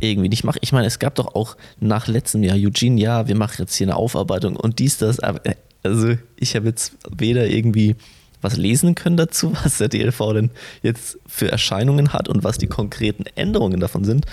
irgendwie 0.00 0.28
nicht 0.28 0.44
machen, 0.44 0.58
ich 0.62 0.72
meine, 0.72 0.86
es 0.86 0.98
gab 0.98 1.14
doch 1.16 1.34
auch 1.34 1.56
nach 1.78 2.08
letztem 2.08 2.42
Jahr, 2.42 2.56
Eugene, 2.56 3.00
ja, 3.00 3.28
wir 3.28 3.36
machen 3.36 3.56
jetzt 3.58 3.74
hier 3.74 3.86
eine 3.86 3.96
Aufarbeitung 3.96 4.56
und 4.56 4.78
dies, 4.78 4.98
das, 4.98 5.18
äh, 5.18 5.54
also 5.82 6.14
ich 6.36 6.56
habe 6.56 6.66
jetzt 6.66 6.92
weder 7.10 7.46
irgendwie 7.46 7.96
was 8.40 8.56
lesen 8.56 8.94
können 8.94 9.16
dazu, 9.16 9.52
was 9.62 9.78
der 9.78 9.88
DLV 9.88 10.18
denn 10.32 10.50
jetzt 10.82 11.18
für 11.26 11.50
Erscheinungen 11.50 12.12
hat 12.12 12.28
und 12.28 12.44
was 12.44 12.58
die 12.58 12.66
konkreten 12.66 13.24
Änderungen 13.34 13.80
davon 13.80 14.04
sind 14.04 14.26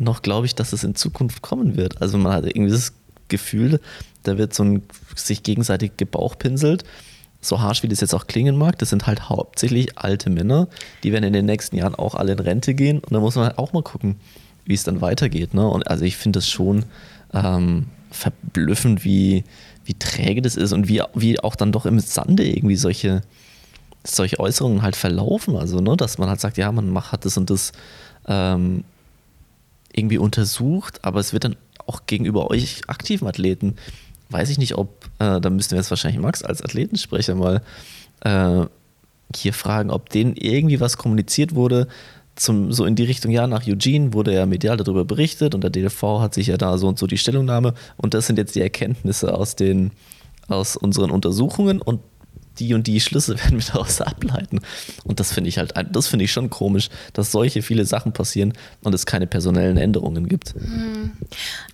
noch 0.00 0.22
glaube 0.22 0.46
ich, 0.46 0.54
dass 0.54 0.72
es 0.72 0.84
in 0.84 0.94
Zukunft 0.94 1.42
kommen 1.42 1.76
wird. 1.76 2.00
Also 2.00 2.18
man 2.18 2.32
hat 2.32 2.46
irgendwie 2.46 2.72
das 2.72 2.92
Gefühl, 3.28 3.80
da 4.22 4.38
wird 4.38 4.54
so 4.54 4.64
ein 4.64 4.82
sich 5.14 5.42
gegenseitig 5.42 5.92
gebauchpinselt. 5.96 6.84
So 7.42 7.60
harsch 7.60 7.82
wie 7.82 7.88
das 7.88 8.00
jetzt 8.00 8.14
auch 8.14 8.26
klingen 8.26 8.58
mag, 8.58 8.78
das 8.78 8.90
sind 8.90 9.06
halt 9.06 9.30
hauptsächlich 9.30 9.96
alte 9.96 10.28
Männer, 10.28 10.68
die 11.02 11.10
werden 11.12 11.24
in 11.24 11.32
den 11.32 11.46
nächsten 11.46 11.76
Jahren 11.76 11.94
auch 11.94 12.14
alle 12.14 12.32
in 12.32 12.38
Rente 12.38 12.74
gehen 12.74 12.98
und 12.98 13.12
da 13.12 13.20
muss 13.20 13.34
man 13.34 13.46
halt 13.46 13.58
auch 13.58 13.72
mal 13.72 13.82
gucken, 13.82 14.16
wie 14.66 14.74
es 14.74 14.84
dann 14.84 15.00
weitergeht. 15.00 15.54
Ne? 15.54 15.66
Und 15.66 15.88
also 15.88 16.04
ich 16.04 16.18
finde 16.18 16.38
das 16.38 16.50
schon 16.50 16.84
ähm, 17.32 17.86
verblüffend, 18.10 19.04
wie, 19.04 19.44
wie 19.84 19.94
träge 19.94 20.42
das 20.42 20.56
ist 20.56 20.72
und 20.72 20.88
wie, 20.88 21.02
wie 21.14 21.40
auch 21.40 21.56
dann 21.56 21.72
doch 21.72 21.86
im 21.86 21.98
Sande 22.00 22.46
irgendwie 22.46 22.76
solche, 22.76 23.22
solche 24.04 24.38
Äußerungen 24.38 24.82
halt 24.82 24.96
verlaufen. 24.96 25.56
Also, 25.56 25.80
ne, 25.80 25.96
dass 25.96 26.18
man 26.18 26.28
halt 26.28 26.40
sagt, 26.40 26.58
ja, 26.58 26.70
man 26.72 26.90
macht, 26.90 27.12
hat 27.12 27.24
das 27.24 27.36
und 27.36 27.50
das 27.50 27.72
ähm, 28.26 28.84
irgendwie 29.94 30.18
untersucht, 30.18 31.04
aber 31.04 31.20
es 31.20 31.32
wird 31.32 31.44
dann 31.44 31.56
auch 31.86 32.06
gegenüber 32.06 32.50
euch 32.50 32.82
aktiven 32.86 33.26
Athleten, 33.26 33.76
weiß 34.30 34.50
ich 34.50 34.58
nicht, 34.58 34.76
ob, 34.76 35.06
äh, 35.18 35.40
da 35.40 35.50
müssten 35.50 35.72
wir 35.72 35.78
jetzt 35.78 35.90
wahrscheinlich 35.90 36.20
Max 36.20 36.42
als 36.42 36.62
Athletensprecher 36.62 37.34
mal 37.34 37.62
äh, 38.20 38.66
hier 39.34 39.52
fragen, 39.52 39.90
ob 39.90 40.08
denen 40.10 40.36
irgendwie 40.36 40.80
was 40.80 40.96
kommuniziert 40.96 41.54
wurde, 41.54 41.88
zum, 42.40 42.72
so 42.72 42.86
in 42.86 42.96
die 42.96 43.04
Richtung, 43.04 43.30
ja, 43.30 43.46
nach 43.46 43.66
Eugene 43.66 44.14
wurde 44.14 44.34
ja 44.34 44.46
medial 44.46 44.76
darüber 44.76 45.04
berichtet 45.04 45.54
und 45.54 45.62
der 45.62 45.70
DLV 45.70 46.02
hat 46.20 46.34
sich 46.34 46.46
ja 46.46 46.56
da 46.56 46.78
so 46.78 46.88
und 46.88 46.98
so 46.98 47.06
die 47.06 47.18
Stellungnahme. 47.18 47.74
Und 47.96 48.14
das 48.14 48.26
sind 48.26 48.38
jetzt 48.38 48.54
die 48.54 48.62
Erkenntnisse 48.62 49.34
aus 49.34 49.56
den, 49.56 49.90
aus 50.48 50.76
unseren 50.76 51.10
Untersuchungen. 51.10 51.82
Und 51.82 52.00
die 52.60 52.74
und 52.74 52.86
die 52.86 53.00
Schlüsse 53.00 53.38
werden 53.42 53.58
wir 53.58 53.66
daraus 53.72 54.00
ableiten. 54.00 54.60
Und 55.04 55.20
das 55.20 55.32
finde 55.32 55.48
ich 55.48 55.58
halt, 55.58 55.74
das 55.90 56.06
finde 56.06 56.24
ich 56.24 56.32
schon 56.32 56.50
komisch, 56.50 56.88
dass 57.12 57.32
solche 57.32 57.62
viele 57.62 57.84
Sachen 57.84 58.12
passieren 58.12 58.52
und 58.82 58.94
es 58.94 59.06
keine 59.06 59.26
personellen 59.26 59.76
Änderungen 59.76 60.28
gibt. 60.28 60.54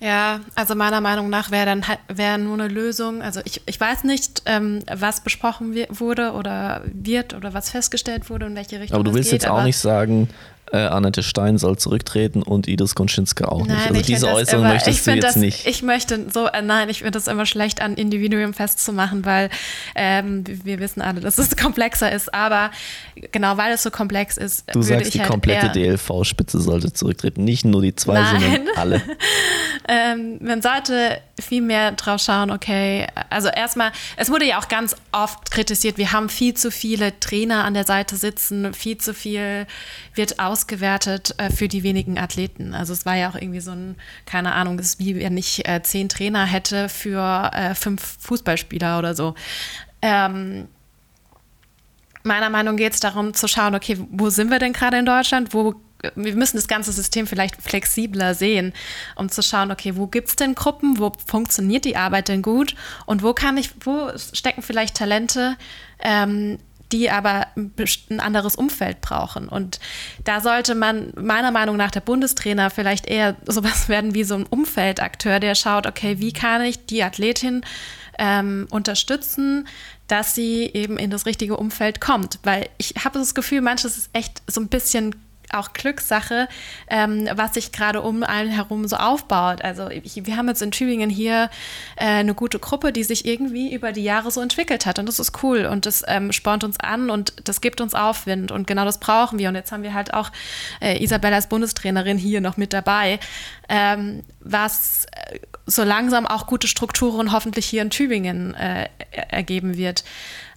Ja, 0.01 0.39
also 0.55 0.75
meiner 0.75 1.01
Meinung 1.01 1.29
nach 1.29 1.51
wäre 1.51 1.65
dann 1.65 1.83
wäre 2.07 2.37
nur 2.37 2.53
eine 2.55 2.67
Lösung. 2.67 3.21
Also 3.21 3.41
ich, 3.43 3.61
ich 3.65 3.79
weiß 3.79 4.03
nicht, 4.03 4.43
ähm, 4.45 4.79
was 4.91 5.21
besprochen 5.21 5.75
wurde 5.89 6.31
oder 6.31 6.83
wird 6.85 7.33
oder 7.33 7.53
was 7.53 7.69
festgestellt 7.69 8.29
wurde, 8.29 8.45
in 8.47 8.55
welche 8.55 8.79
Richtung. 8.79 8.95
Aber 8.95 9.03
du 9.03 9.13
willst 9.13 9.31
geht, 9.31 9.43
jetzt 9.43 9.51
auch 9.51 9.63
nicht 9.63 9.77
sagen, 9.77 10.29
äh, 10.71 10.77
Annette 10.77 11.23
Stein 11.23 11.57
soll 11.57 11.77
zurücktreten 11.77 12.43
und 12.43 12.67
Idris 12.67 12.95
Konschinska 12.95 13.45
auch 13.45 13.65
Nein, 13.65 13.77
nicht. 13.77 13.89
Also 13.89 14.01
diese 14.01 14.27
Äußerung 14.27 14.65
immer, 14.65 14.73
möchtest 14.73 15.07
du 15.07 15.11
jetzt 15.11 15.23
das, 15.23 15.35
nicht. 15.35 15.65
Ich 15.65 15.81
möchte 15.81 16.25
so, 16.33 16.47
äh, 16.47 16.61
nein, 16.61 16.89
ich 16.89 16.99
finde 16.99 17.11
das 17.11 17.27
immer 17.27 17.45
schlecht 17.45 17.81
an 17.81 17.95
Individuum 17.95 18.53
festzumachen, 18.53 19.25
weil 19.25 19.49
ähm, 19.95 20.43
wir 20.45 20.79
wissen 20.79 21.01
alle, 21.01 21.21
dass 21.21 21.37
es 21.37 21.55
komplexer 21.57 22.11
ist. 22.11 22.33
Aber 22.33 22.71
genau, 23.31 23.57
weil 23.57 23.73
es 23.73 23.83
so 23.83 23.91
komplex 23.91 24.37
ist, 24.37 24.65
du 24.73 24.81
sagst, 24.81 25.13
die 25.13 25.19
halt 25.19 25.29
komplette 25.29 25.69
DLV-Spitze 25.69 26.59
sollte 26.59 26.91
zurücktreten, 26.91 27.43
nicht 27.43 27.65
nur 27.65 27.81
die 27.81 27.95
zwei, 27.95 28.15
Nein. 28.15 28.41
sondern 28.41 28.67
alle. 28.75 29.01
ähm, 29.87 30.37
man 30.41 30.61
sollte 30.61 31.21
viel 31.39 31.61
mehr 31.61 31.91
drauf 31.91 32.21
schauen, 32.21 32.51
okay, 32.51 33.07
also 33.29 33.47
erstmal, 33.47 33.91
es 34.15 34.29
wurde 34.29 34.45
ja 34.45 34.59
auch 34.59 34.67
ganz 34.67 34.95
oft 35.11 35.51
kritisiert, 35.51 35.97
wir 35.97 36.11
haben 36.11 36.29
viel 36.29 36.55
zu 36.55 36.71
viele 36.71 37.19
Trainer 37.19 37.63
an 37.63 37.73
der 37.73 37.83
Seite 37.83 38.15
sitzen, 38.15 38.73
viel 38.73 38.97
zu 38.97 39.13
viel 39.13 39.67
wird 40.13 40.39
ausgewertet 40.57 41.35
äh, 41.37 41.51
für 41.51 41.67
die 41.67 41.83
wenigen 41.83 42.17
Athleten. 42.17 42.73
Also 42.73 42.93
es 42.93 43.05
war 43.05 43.15
ja 43.15 43.29
auch 43.29 43.35
irgendwie 43.35 43.59
so 43.59 43.71
ein, 43.71 43.95
keine 44.25 44.53
Ahnung, 44.53 44.79
es 44.79 44.87
ist 44.87 44.99
wie 44.99 45.19
wenn 45.19 45.37
ich 45.37 45.67
äh, 45.67 45.81
zehn 45.83 46.09
Trainer 46.09 46.45
hätte 46.45 46.89
für 46.89 47.51
äh, 47.53 47.75
fünf 47.75 48.17
Fußballspieler 48.21 48.97
oder 48.97 49.13
so. 49.13 49.35
Ähm, 50.01 50.67
meiner 52.23 52.49
Meinung 52.49 52.75
geht 52.75 52.93
es 52.93 52.99
darum 52.99 53.33
zu 53.33 53.47
schauen, 53.47 53.75
okay, 53.75 53.97
wo 54.11 54.29
sind 54.29 54.49
wir 54.49 54.59
denn 54.59 54.73
gerade 54.73 54.97
in 54.97 55.05
Deutschland? 55.05 55.53
Wo 55.53 55.75
wir 56.15 56.35
müssen 56.35 56.57
das 56.57 56.67
ganze 56.67 56.91
System 56.91 57.25
vielleicht 57.25 57.59
flexibler 57.59 58.35
sehen, 58.35 58.73
um 59.15 59.29
zu 59.29 59.41
schauen, 59.41 59.71
okay, 59.71 59.95
wo 59.95 60.05
gibt 60.05 60.27
es 60.27 60.35
denn 60.35 60.53
Gruppen, 60.53 60.99
wo 60.99 61.11
funktioniert 61.25 61.85
die 61.85 61.97
Arbeit 61.97 62.27
denn 62.27 62.43
gut 62.43 62.75
und 63.07 63.23
wo 63.23 63.33
kann 63.33 63.57
ich, 63.57 63.71
wo 63.83 64.11
stecken 64.15 64.61
vielleicht 64.61 64.95
Talente, 64.95 65.57
ähm, 65.99 66.59
die 66.91 67.09
aber 67.09 67.47
ein 67.55 68.19
anderes 68.19 68.55
Umfeld 68.55 69.01
brauchen. 69.01 69.49
Und 69.49 69.79
da 70.23 70.41
sollte 70.41 70.75
man 70.75 71.11
meiner 71.15 71.51
Meinung 71.51 71.77
nach 71.77 71.91
der 71.91 72.01
Bundestrainer 72.01 72.69
vielleicht 72.69 73.07
eher 73.07 73.35
sowas 73.45 73.89
werden 73.89 74.13
wie 74.13 74.23
so 74.23 74.35
ein 74.35 74.45
Umfeldakteur, 74.45 75.39
der 75.39 75.55
schaut, 75.55 75.87
okay, 75.87 76.19
wie 76.19 76.33
kann 76.33 76.61
ich 76.61 76.85
die 76.85 77.03
Athletin 77.03 77.61
ähm, 78.19 78.67
unterstützen, 78.69 79.67
dass 80.07 80.33
sie 80.33 80.71
eben 80.73 80.97
in 80.97 81.09
das 81.09 81.25
richtige 81.25 81.57
Umfeld 81.57 82.01
kommt. 82.01 82.39
Weil 82.43 82.69
ich 82.77 82.93
habe 83.03 83.19
das 83.19 83.35
Gefühl, 83.35 83.61
manches 83.61 83.97
ist 83.97 84.09
echt 84.13 84.41
so 84.47 84.61
ein 84.61 84.69
bisschen 84.69 85.15
auch 85.51 85.73
Glückssache, 85.73 86.47
ähm, 86.89 87.27
was 87.33 87.53
sich 87.53 87.71
gerade 87.71 88.01
um 88.01 88.23
allen 88.23 88.49
herum 88.49 88.87
so 88.87 88.97
aufbaut. 88.97 89.61
Also 89.61 89.89
ich, 89.89 90.25
wir 90.25 90.37
haben 90.37 90.47
jetzt 90.47 90.61
in 90.61 90.71
Tübingen 90.71 91.09
hier 91.09 91.49
äh, 91.95 92.05
eine 92.05 92.33
gute 92.33 92.59
Gruppe, 92.59 92.91
die 92.91 93.03
sich 93.03 93.25
irgendwie 93.25 93.73
über 93.73 93.91
die 93.91 94.03
Jahre 94.03 94.31
so 94.31 94.41
entwickelt 94.41 94.85
hat. 94.85 94.99
Und 94.99 95.07
das 95.07 95.19
ist 95.19 95.43
cool 95.43 95.65
und 95.65 95.85
das 95.85 96.03
ähm, 96.07 96.31
spornt 96.31 96.63
uns 96.63 96.79
an 96.79 97.09
und 97.09 97.33
das 97.47 97.61
gibt 97.61 97.81
uns 97.81 97.93
Aufwind 97.93 98.51
und 98.51 98.67
genau 98.67 98.85
das 98.85 98.99
brauchen 98.99 99.39
wir. 99.39 99.49
Und 99.49 99.55
jetzt 99.55 99.71
haben 99.71 99.83
wir 99.83 99.93
halt 99.93 100.13
auch 100.13 100.31
äh, 100.81 101.01
Isabella 101.03 101.37
als 101.37 101.47
Bundestrainerin 101.47 102.17
hier 102.17 102.41
noch 102.41 102.57
mit 102.57 102.73
dabei, 102.73 103.19
ähm, 103.69 104.23
was 104.39 105.05
äh, 105.11 105.39
so 105.65 105.83
langsam 105.83 106.25
auch 106.25 106.47
gute 106.47 106.67
Strukturen 106.67 107.31
hoffentlich 107.31 107.65
hier 107.65 107.81
in 107.81 107.89
Tübingen 107.89 108.53
äh, 108.55 108.89
ergeben 109.11 109.77
wird. 109.77 110.03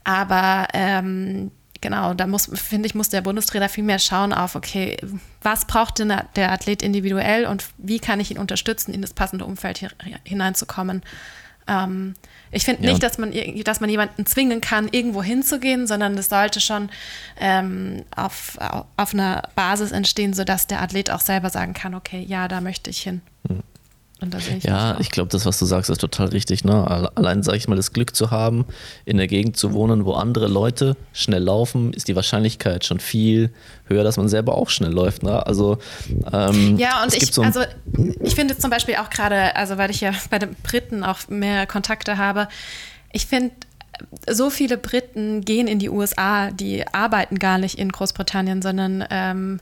Aber 0.04 0.68
ähm, 0.72 1.50
Genau, 1.82 2.12
da 2.12 2.26
muss, 2.26 2.50
finde 2.52 2.86
ich, 2.86 2.94
muss 2.94 3.08
der 3.08 3.22
Bundestrainer 3.22 3.70
viel 3.70 3.84
mehr 3.84 3.98
schauen 3.98 4.34
auf, 4.34 4.54
okay, 4.54 4.98
was 5.40 5.64
braucht 5.64 5.98
denn 5.98 6.12
der 6.36 6.52
Athlet 6.52 6.82
individuell 6.82 7.46
und 7.46 7.64
wie 7.78 7.98
kann 7.98 8.20
ich 8.20 8.30
ihn 8.30 8.38
unterstützen, 8.38 8.92
in 8.92 9.00
das 9.00 9.14
passende 9.14 9.46
Umfeld 9.46 9.78
hier, 9.78 9.90
hineinzukommen. 10.24 11.02
Ähm, 11.66 12.14
ich 12.50 12.64
finde 12.64 12.82
ja. 12.82 12.90
nicht, 12.90 13.02
dass 13.02 13.16
man, 13.16 13.32
dass 13.64 13.80
man 13.80 13.88
jemanden 13.88 14.26
zwingen 14.26 14.60
kann, 14.60 14.88
irgendwo 14.90 15.22
hinzugehen, 15.22 15.86
sondern 15.86 16.18
es 16.18 16.28
sollte 16.28 16.60
schon 16.60 16.90
ähm, 17.38 18.04
auf, 18.14 18.58
auf 18.96 19.14
einer 19.14 19.48
Basis 19.54 19.90
entstehen, 19.90 20.34
sodass 20.34 20.66
der 20.66 20.82
Athlet 20.82 21.10
auch 21.10 21.20
selber 21.20 21.48
sagen 21.48 21.72
kann, 21.72 21.94
okay, 21.94 22.22
ja, 22.26 22.48
da 22.48 22.60
möchte 22.60 22.90
ich 22.90 23.00
hin. 23.00 23.22
Mhm. 23.48 23.62
Ich 24.58 24.64
ja, 24.64 24.98
ich 25.00 25.10
glaube, 25.10 25.30
das, 25.30 25.46
was 25.46 25.58
du 25.58 25.64
sagst, 25.64 25.88
ist 25.88 26.00
total 26.00 26.28
richtig. 26.28 26.64
Ne? 26.64 27.10
Allein, 27.14 27.42
sage 27.42 27.56
ich 27.56 27.68
mal, 27.68 27.76
das 27.76 27.92
Glück 27.92 28.14
zu 28.14 28.30
haben, 28.30 28.66
in 29.06 29.16
der 29.16 29.26
Gegend 29.26 29.56
zu 29.56 29.72
wohnen, 29.72 30.04
wo 30.04 30.12
andere 30.12 30.46
Leute 30.46 30.96
schnell 31.12 31.42
laufen, 31.42 31.92
ist 31.94 32.08
die 32.08 32.16
Wahrscheinlichkeit 32.16 32.84
schon 32.84 33.00
viel 33.00 33.50
höher, 33.86 34.04
dass 34.04 34.18
man 34.18 34.28
selber 34.28 34.56
auch 34.56 34.68
schnell 34.68 34.92
läuft. 34.92 35.22
Ne? 35.22 35.46
Also, 35.46 35.78
ähm, 36.32 36.76
ja, 36.78 37.02
und 37.02 37.14
ich, 37.14 37.32
so 37.32 37.42
also, 37.42 37.60
ich 38.20 38.34
finde 38.34 38.58
zum 38.58 38.70
Beispiel 38.70 38.96
auch 38.96 39.08
gerade, 39.08 39.56
also 39.56 39.78
weil 39.78 39.90
ich 39.90 40.02
ja 40.02 40.12
bei 40.28 40.38
den 40.38 40.54
Briten 40.62 41.02
auch 41.02 41.28
mehr 41.28 41.66
Kontakte 41.66 42.18
habe, 42.18 42.48
ich 43.12 43.26
finde, 43.26 43.52
so 44.28 44.50
viele 44.50 44.76
Briten 44.76 45.42
gehen 45.42 45.66
in 45.66 45.78
die 45.78 45.88
USA, 45.88 46.50
die 46.50 46.86
arbeiten 46.88 47.38
gar 47.38 47.58
nicht 47.58 47.78
in 47.78 47.90
Großbritannien, 47.90 48.62
sondern 48.62 49.04
ähm, 49.10 49.60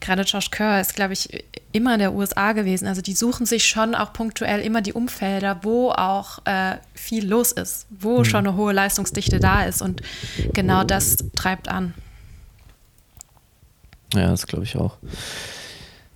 gerade 0.00 0.22
Josh 0.22 0.50
Kerr 0.50 0.80
ist, 0.80 0.94
glaube 0.94 1.12
ich, 1.12 1.44
immer 1.72 1.94
in 1.94 2.00
der 2.00 2.14
USA 2.14 2.52
gewesen. 2.52 2.86
Also 2.86 3.02
die 3.02 3.14
suchen 3.14 3.46
sich 3.46 3.64
schon 3.64 3.94
auch 3.94 4.12
punktuell 4.12 4.60
immer 4.60 4.82
die 4.82 4.92
Umfelder, 4.92 5.60
wo 5.62 5.90
auch 5.90 6.44
äh, 6.46 6.76
viel 6.94 7.26
los 7.26 7.52
ist, 7.52 7.86
wo 7.90 8.18
mhm. 8.18 8.24
schon 8.24 8.46
eine 8.46 8.56
hohe 8.56 8.72
Leistungsdichte 8.72 9.40
da 9.40 9.64
ist. 9.64 9.82
Und 9.82 10.02
genau 10.52 10.84
das 10.84 11.18
treibt 11.34 11.68
an. 11.68 11.94
Ja, 14.14 14.30
das 14.30 14.46
glaube 14.46 14.64
ich 14.64 14.76
auch. 14.76 14.96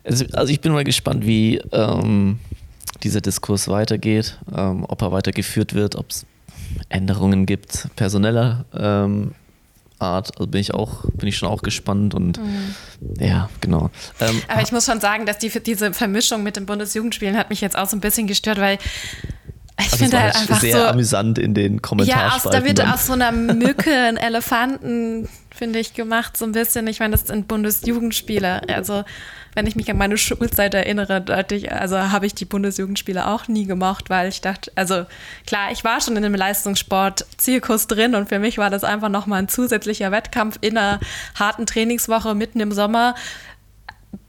Also, 0.02 0.26
also, 0.32 0.52
ich 0.52 0.60
bin 0.60 0.72
mal 0.72 0.84
gespannt, 0.84 1.24
wie 1.24 1.56
ähm, 1.72 2.38
dieser 3.02 3.20
Diskurs 3.22 3.68
weitergeht, 3.68 4.38
ähm, 4.54 4.84
ob 4.86 5.00
er 5.00 5.12
weitergeführt 5.12 5.74
wird, 5.74 5.96
ob 5.96 6.10
es 6.10 6.26
Änderungen 6.88 7.46
gibt, 7.46 7.88
personeller 7.96 8.64
ähm, 8.74 9.34
Art, 9.98 10.36
also 10.36 10.46
bin 10.46 10.60
ich 10.60 10.74
auch, 10.74 11.04
bin 11.12 11.28
ich 11.28 11.36
schon 11.36 11.48
auch 11.48 11.62
gespannt 11.62 12.14
und 12.14 12.38
mhm. 12.38 12.74
ja, 13.18 13.48
genau. 13.60 13.90
Ähm, 14.20 14.42
Aber 14.48 14.62
ich 14.62 14.72
muss 14.72 14.86
schon 14.86 15.00
sagen, 15.00 15.24
dass 15.24 15.38
die, 15.38 15.48
diese 15.48 15.92
Vermischung 15.92 16.42
mit 16.42 16.56
den 16.56 16.66
Bundesjugendspielen 16.66 17.36
hat 17.36 17.50
mich 17.50 17.60
jetzt 17.60 17.78
auch 17.78 17.88
so 17.88 17.96
ein 17.96 18.00
bisschen 18.00 18.26
gestört, 18.26 18.58
weil 18.58 18.78
ich 19.78 19.86
also 19.86 19.96
finde 19.96 20.20
halt 20.20 20.36
einfach 20.36 20.60
sehr 20.60 20.78
so, 20.78 20.84
amüsant 20.84 21.38
in 21.38 21.52
den 21.54 21.82
Kommentaren. 21.82 22.28
Ja, 22.28 22.36
aus, 22.36 22.42
da 22.44 22.64
wird 22.64 22.80
aus 22.80 23.06
so 23.06 23.12
einer 23.14 23.32
Mücke 23.32 23.90
ein 23.90 24.16
Elefanten, 24.16 25.28
finde 25.50 25.80
ich, 25.80 25.94
gemacht, 25.94 26.36
so 26.36 26.44
ein 26.44 26.52
bisschen. 26.52 26.86
Ich 26.86 27.00
meine, 27.00 27.12
das 27.12 27.26
sind 27.26 27.48
Bundesjugendspiele. 27.48 28.68
Also 28.68 29.04
wenn 29.54 29.66
ich 29.66 29.76
mich 29.76 29.90
an 29.90 29.96
meine 29.96 30.16
Schulzeit 30.16 30.74
erinnere, 30.74 31.24
ich, 31.50 31.72
also 31.72 31.96
habe 31.96 32.26
ich 32.26 32.34
die 32.34 32.44
Bundesjugendspiele 32.44 33.26
auch 33.26 33.48
nie 33.48 33.66
gemocht, 33.66 34.10
weil 34.10 34.28
ich 34.28 34.40
dachte, 34.40 34.70
also 34.74 35.06
klar, 35.46 35.70
ich 35.72 35.84
war 35.84 36.00
schon 36.00 36.16
in 36.16 36.24
einem 36.24 36.34
Leistungssport-Zirkus 36.34 37.86
drin 37.86 38.14
und 38.14 38.28
für 38.28 38.38
mich 38.38 38.58
war 38.58 38.70
das 38.70 38.84
einfach 38.84 39.08
nochmal 39.08 39.40
ein 39.40 39.48
zusätzlicher 39.48 40.10
Wettkampf 40.12 40.58
in 40.60 40.76
einer 40.76 41.00
harten 41.38 41.66
Trainingswoche 41.66 42.34
mitten 42.34 42.60
im 42.60 42.72
Sommer 42.72 43.14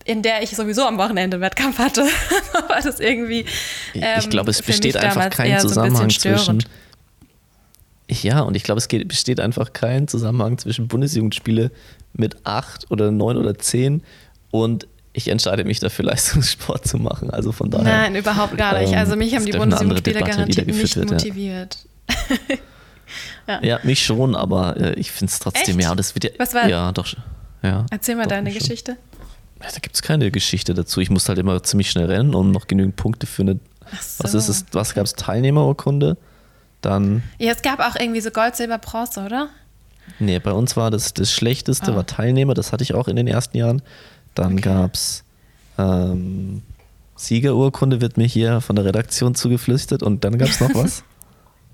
in 0.06 0.22
der 0.22 0.44
ich 0.44 0.52
sowieso 0.56 0.84
am 0.84 0.98
Wochenende 0.98 1.42
Wettkampf 1.42 1.80
hatte, 1.80 2.02
war 2.70 2.82
das 2.82 3.00
irgendwie. 3.00 3.46
Ähm, 3.94 4.20
ich 4.20 4.30
glaube, 4.30 4.52
es 4.52 4.62
besteht 4.62 4.96
einfach 4.96 5.30
kein 5.32 5.60
Zusammenhang 5.60 6.10
so 6.10 6.20
zwischen. 6.20 6.64
Ja, 8.08 8.42
und 8.42 8.56
ich 8.56 8.64
glaube, 8.64 8.78
es 8.78 8.88
geht, 8.88 9.08
besteht 9.08 9.40
einfach 9.40 9.74
kein 9.74 10.08
Zusammenhang 10.08 10.60
zwischen 10.60 10.88
Bundesjugendspiele 10.88 11.72
mit 12.14 12.46
acht 12.46 12.90
oder 12.92 13.10
neun 13.12 13.36
oder 13.36 13.58
zehn 13.58 14.04
und 14.52 14.88
ich 15.12 15.28
entscheide 15.30 15.64
mich 15.64 15.80
dafür, 15.80 16.06
Leistungssport 16.12 16.88
zu 16.88 16.98
machen. 16.98 17.32
Also 17.32 17.52
von 17.52 17.72
daher. 17.72 17.84
Nein, 17.84 18.16
überhaupt 18.16 18.56
gar 18.58 18.80
nicht. 18.80 18.96
Also 18.96 19.16
mich 19.16 19.34
haben 19.36 19.46
die 19.46 19.54
Bundesjugendspiele 19.54 20.20
garantiert 20.20 20.68
nicht 20.68 20.96
wird, 20.96 21.12
motiviert. 21.12 21.78
Ja. 23.48 23.62
ja. 23.62 23.80
mich 23.84 24.04
schon, 24.04 24.36
aber 24.36 24.76
äh, 24.78 24.94
ich 24.96 25.12
finde 25.12 25.32
es 25.32 25.38
trotzdem, 25.38 25.78
Echt? 25.78 25.88
ja, 25.88 25.94
das 25.94 26.16
wird 26.16 26.24
ja. 26.24 26.32
Was 26.40 26.56
war? 26.56 26.68
Ja, 26.68 26.92
doch. 26.92 27.06
Ja, 27.62 27.86
Erzähl 27.92 28.16
mal 28.16 28.26
deine 28.26 28.52
Geschichte. 28.52 28.98
Da 29.74 29.80
gibt 29.80 29.96
es 29.96 30.02
keine 30.02 30.32
Geschichte 30.32 30.74
dazu. 30.74 31.02
Ich 31.02 31.10
musste 31.10 31.30
halt 31.30 31.40
immer 31.40 31.62
ziemlich 31.64 31.90
schnell 31.90 32.06
rennen, 32.06 32.36
um 32.36 32.52
noch 32.52 32.68
genügend 32.68 32.96
Punkte 32.96 33.28
für 33.28 33.44
eine. 33.44 33.60
So. 34.02 34.24
Was 34.24 34.34
ist 34.34 34.50
es? 34.50 34.66
Was 34.72 34.94
gab 34.94 35.06
es? 35.06 35.14
Teilnehmerurkunde? 35.14 36.18
Dann. 36.82 37.24
Ja, 37.40 37.52
es 37.52 37.62
gab 37.62 37.80
auch 37.80 37.96
irgendwie 38.00 38.22
so 38.22 38.32
Gold, 38.32 38.56
Silber, 38.56 38.78
Bronze, 38.78 39.26
oder? 39.26 39.50
Nee, 40.20 40.40
bei 40.40 40.52
uns 40.52 40.78
war 40.78 40.92
das, 40.92 41.14
das 41.14 41.32
Schlechteste, 41.32 41.92
oh. 41.92 41.96
war 41.96 42.06
Teilnehmer, 42.06 42.54
das 42.54 42.72
hatte 42.72 42.84
ich 42.84 42.94
auch 42.94 43.08
in 43.08 43.16
den 43.16 43.28
ersten 43.28 43.58
Jahren. 43.58 43.82
Dann 44.36 44.54
okay. 44.54 44.62
gab 44.62 44.94
es 44.94 45.24
ähm, 45.78 46.62
Siegerurkunde, 47.16 48.02
wird 48.02 48.18
mir 48.18 48.28
hier 48.28 48.62
von 48.62 48.76
der 48.76 48.86
Redaktion 48.86 49.36
zugeflüstert. 49.36 50.04
Und 50.04 50.24
dann 50.24 50.38
gab 50.38 50.50
es 50.50 50.60
noch 50.60 50.70
was? 50.76 51.04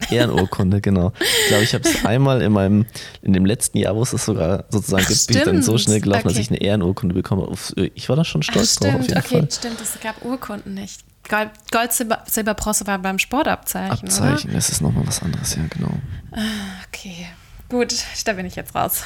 Ehrenurkunde, 0.10 0.82
genau. 0.82 1.12
Ich 1.20 1.48
glaube, 1.48 1.64
ich 1.64 1.74
habe 1.74 1.88
es 1.88 2.06
einmal 2.06 2.42
in 2.42 2.52
meinem, 2.52 2.86
in 3.22 3.34
dem 3.34 3.46
letzten 3.46 3.78
Jahr, 3.78 3.96
wo 3.96 4.04
es 4.04 4.12
das 4.12 4.26
sogar 4.26 4.66
sozusagen 4.70 5.06
gibt, 5.06 5.28
bin 5.28 5.38
ich 5.38 5.44
dann 5.44 5.62
so 5.62 5.78
schnell 5.78 6.02
gelaufen, 6.02 6.28
okay. 6.28 6.36
dass 6.36 6.38
ich 6.38 6.50
eine 6.50 6.62
Ehrenurkunde 6.62 7.14
bekomme. 7.14 7.48
Ich 7.96 8.10
war 8.10 8.16
da 8.16 8.26
schon 8.26 8.44
stolz 8.44 8.78
Ach, 8.78 8.86
drauf, 8.86 8.96
auf 8.96 9.08
jeden 9.08 9.18
okay, 9.18 9.40
Fall. 9.40 9.52
Stimmt, 9.52 9.82
es 9.82 10.00
gab 10.02 10.24
Urkunden 10.26 10.74
nicht. 10.74 11.02
Gold, 11.30 11.50
Gold 11.72 11.94
Silber, 11.94 12.24
Silber, 12.28 12.54
Bronze 12.56 12.88
war 12.88 13.00
beim 13.00 13.20
Sportabzeichen. 13.20 13.92
Abzeichen, 13.92 14.50
oder? 14.50 14.58
das 14.58 14.70
ist 14.70 14.82
nochmal 14.82 15.06
was 15.06 15.22
anderes, 15.22 15.56
ja, 15.56 15.62
genau. 15.70 15.92
Ah, 16.32 16.40
okay. 16.88 17.28
Gut, 17.70 17.94
da 18.26 18.34
bin 18.34 18.46
ich 18.46 18.56
jetzt 18.56 18.76
raus. 18.76 19.04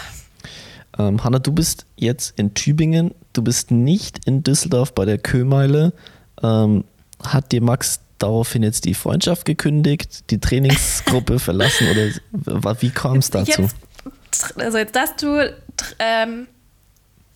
Ähm, 0.98 1.24
Hanna, 1.24 1.40
du 1.40 1.52
bist 1.52 1.86
jetzt 1.98 2.38
in 2.40 2.54
Tübingen, 2.54 3.14
du 3.34 3.44
bist 3.44 3.70
nicht 3.72 4.26
in 4.26 4.44
Düsseldorf 4.44 4.94
bei 4.94 5.06
der 5.06 5.18
Köhmeile. 5.18 5.94
Ähm, 6.42 6.86
hat 7.24 7.52
dir 7.52 7.62
Max 7.62 8.00
daraufhin 8.18 8.64
jetzt 8.64 8.86
die 8.86 8.94
Freundschaft 8.94 9.46
gekündigt, 9.46 10.30
die 10.30 10.40
Trainingsgruppe 10.40 11.40
verlassen 11.40 11.88
oder 11.90 12.82
wie 12.82 12.90
kam 12.90 13.18
es 13.18 13.30
dazu? 13.30 13.64
Jetzt, 13.64 14.60
also 14.60 14.78
jetzt 14.78 14.96
darfst 14.96 15.22
du 15.22 15.54
ähm, 16.00 16.48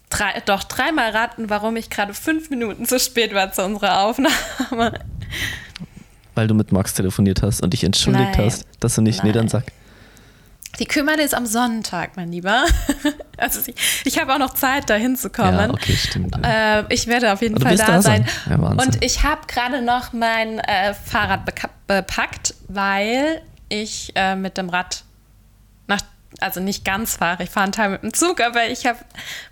drei, 0.10 0.42
doch 0.46 0.64
dreimal 0.64 1.12
raten, 1.12 1.50
warum 1.50 1.76
ich 1.78 1.90
gerade 1.90 2.14
fünf 2.14 2.50
Minuten 2.50 2.86
zu 2.86 3.00
spät 3.00 3.34
war 3.34 3.52
zu 3.52 3.64
unserer 3.64 4.02
Aufnahme. 4.02 4.94
Weil 6.36 6.48
du 6.48 6.54
mit 6.54 6.72
Max 6.72 6.94
telefoniert 6.94 7.42
hast 7.42 7.62
und 7.62 7.74
dich 7.74 7.84
entschuldigt 7.84 8.38
Nein. 8.38 8.46
hast, 8.46 8.66
dass 8.80 8.96
du 8.96 9.02
nicht, 9.02 9.20
Nein. 9.20 9.28
nee, 9.28 9.34
dann 9.34 9.48
sag. 9.48 9.66
Die 10.80 10.86
Kümmerle 10.86 11.24
ist 11.24 11.34
am 11.36 11.46
Sonntag, 11.46 12.12
mein 12.16 12.32
Lieber. 12.32 12.64
Also 13.42 13.62
ich, 13.66 13.76
ich 14.04 14.20
habe 14.20 14.34
auch 14.34 14.38
noch 14.38 14.54
Zeit, 14.54 14.90
da 14.90 14.96
hinzukommen. 14.96 15.54
Ja, 15.58 15.70
okay, 15.70 15.96
stimmt. 15.96 16.36
ja. 16.44 16.80
Äh, 16.80 16.86
ich 16.90 17.08
werde 17.08 17.32
auf 17.32 17.42
jeden 17.42 17.56
Aber 17.56 17.68
Fall 17.68 17.78
da 17.78 17.86
da 17.86 18.02
sein. 18.02 18.26
Ja, 18.50 18.58
und 18.58 19.02
ich 19.02 19.24
habe 19.24 19.40
gerade 19.48 19.82
noch 19.82 20.12
mein 20.12 20.60
äh, 20.60 20.94
Fahrrad 20.94 21.46
bepackt, 21.88 22.54
weil 22.68 23.42
ich 23.70 24.12
äh, 24.16 24.36
mit 24.36 24.58
dem 24.58 24.68
Rad 24.68 25.06
nach, 25.88 26.02
also 26.42 26.60
nicht 26.60 26.84
ganz 26.84 27.16
fahre. 27.16 27.44
Ich 27.44 27.50
fahre 27.50 27.64
einen 27.64 27.72
Teil 27.72 27.90
mit 27.92 28.04
dem 28.04 28.14
Zug, 28.14 28.42
aber 28.42 28.68
ich 28.68 28.86
habe 28.86 29.00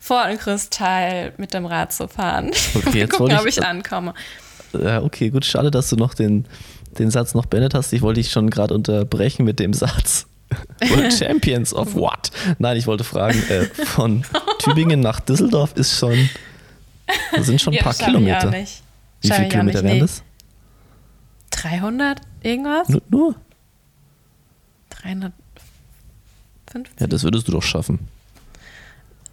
vor, 0.02 0.22
einen 0.24 0.38
Großteil 0.38 1.32
mit 1.38 1.54
dem 1.54 1.66
Rad 1.66 1.94
zu 1.94 2.10
fahren. 2.10 2.52
Okay, 2.76 2.90
jetzt 3.00 3.12
gucken, 3.12 3.28
wollte 3.30 3.42
ob 3.42 3.48
ich- 3.48 3.58
ich 3.58 3.66
ankomme. 3.66 4.16
Ja, 4.74 5.02
okay, 5.02 5.30
gut, 5.30 5.46
schade, 5.46 5.72
dass 5.72 5.88
du 5.90 5.96
noch 5.96 6.14
den, 6.14 6.46
den 7.00 7.10
Satz 7.10 7.34
noch 7.34 7.46
beendet 7.46 7.74
hast. 7.74 7.94
Ich 7.94 8.02
wollte 8.02 8.20
dich 8.20 8.32
schon 8.32 8.50
gerade 8.50 8.74
unterbrechen 8.74 9.46
mit 9.46 9.60
dem 9.60 9.72
Satz. 9.72 10.28
World 10.90 11.14
Champions 11.14 11.74
of 11.74 11.94
what? 11.96 12.32
Nein, 12.60 12.78
ich 12.78 12.88
wollte 12.88 13.04
fragen, 13.04 13.42
äh, 13.50 13.66
von 13.66 14.24
Tübingen 14.60 15.00
nach 15.00 15.20
Düsseldorf 15.20 15.74
ist 15.76 15.98
schon, 15.98 16.30
das 17.36 17.46
sind 17.48 17.62
schon 17.62 17.74
ein 17.74 17.78
Ja, 17.78 17.84
paar 17.84 17.94
Kilometer. 17.94 18.52
Wie 18.52 18.66
viele 19.32 19.48
Kilometer 19.50 19.82
nicht, 19.82 19.92
wären 19.92 20.00
das? 20.00 20.24
300 21.52 22.22
irgendwas? 22.44 22.90
Nur, 22.90 23.02
nur? 23.10 23.36
350? 24.90 25.34
Ja, 27.00 27.08
das 27.08 27.24
würdest 27.24 27.48
du 27.48 27.52
doch 27.52 27.64
schaffen. 27.64 28.08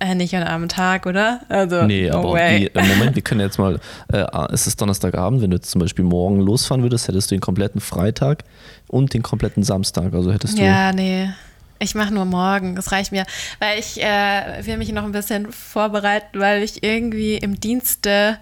Äh, 0.04 0.14
nicht 0.14 0.36
an 0.36 0.42
einem 0.42 0.68
Tag, 0.68 1.06
oder? 1.06 1.40
Also, 1.48 1.82
Nee, 1.84 2.10
no 2.10 2.18
aber 2.18 2.34
wie, 2.34 2.66
im 2.66 2.88
Moment, 2.88 3.14
wir 3.14 3.22
können 3.22 3.40
jetzt 3.40 3.58
mal, 3.58 3.80
äh, 4.12 4.24
es 4.52 4.66
ist 4.66 4.78
Donnerstagabend, 4.80 5.40
wenn 5.40 5.50
du 5.50 5.56
jetzt 5.56 5.70
zum 5.70 5.80
Beispiel 5.80 6.04
morgen 6.04 6.40
losfahren 6.40 6.82
würdest, 6.82 7.08
hättest 7.08 7.30
du 7.30 7.36
den 7.36 7.40
kompletten 7.40 7.80
Freitag 7.80 8.44
und 8.88 9.14
den 9.14 9.22
kompletten 9.22 9.62
Samstag. 9.62 10.12
Also 10.12 10.30
hättest 10.30 10.58
du. 10.58 10.62
Ja, 10.62 10.92
nee. 10.92 11.30
Ich 11.78 11.94
mache 11.94 12.12
nur 12.12 12.26
morgen, 12.26 12.76
das 12.76 12.92
reicht 12.92 13.12
mir. 13.12 13.24
Weil 13.60 13.78
ich 13.78 14.02
äh, 14.02 14.66
will 14.66 14.76
mich 14.76 14.92
noch 14.92 15.04
ein 15.04 15.12
bisschen 15.12 15.50
vorbereiten, 15.50 16.38
weil 16.38 16.62
ich 16.62 16.82
irgendwie 16.82 17.36
im 17.36 17.58
Dienste. 17.58 18.38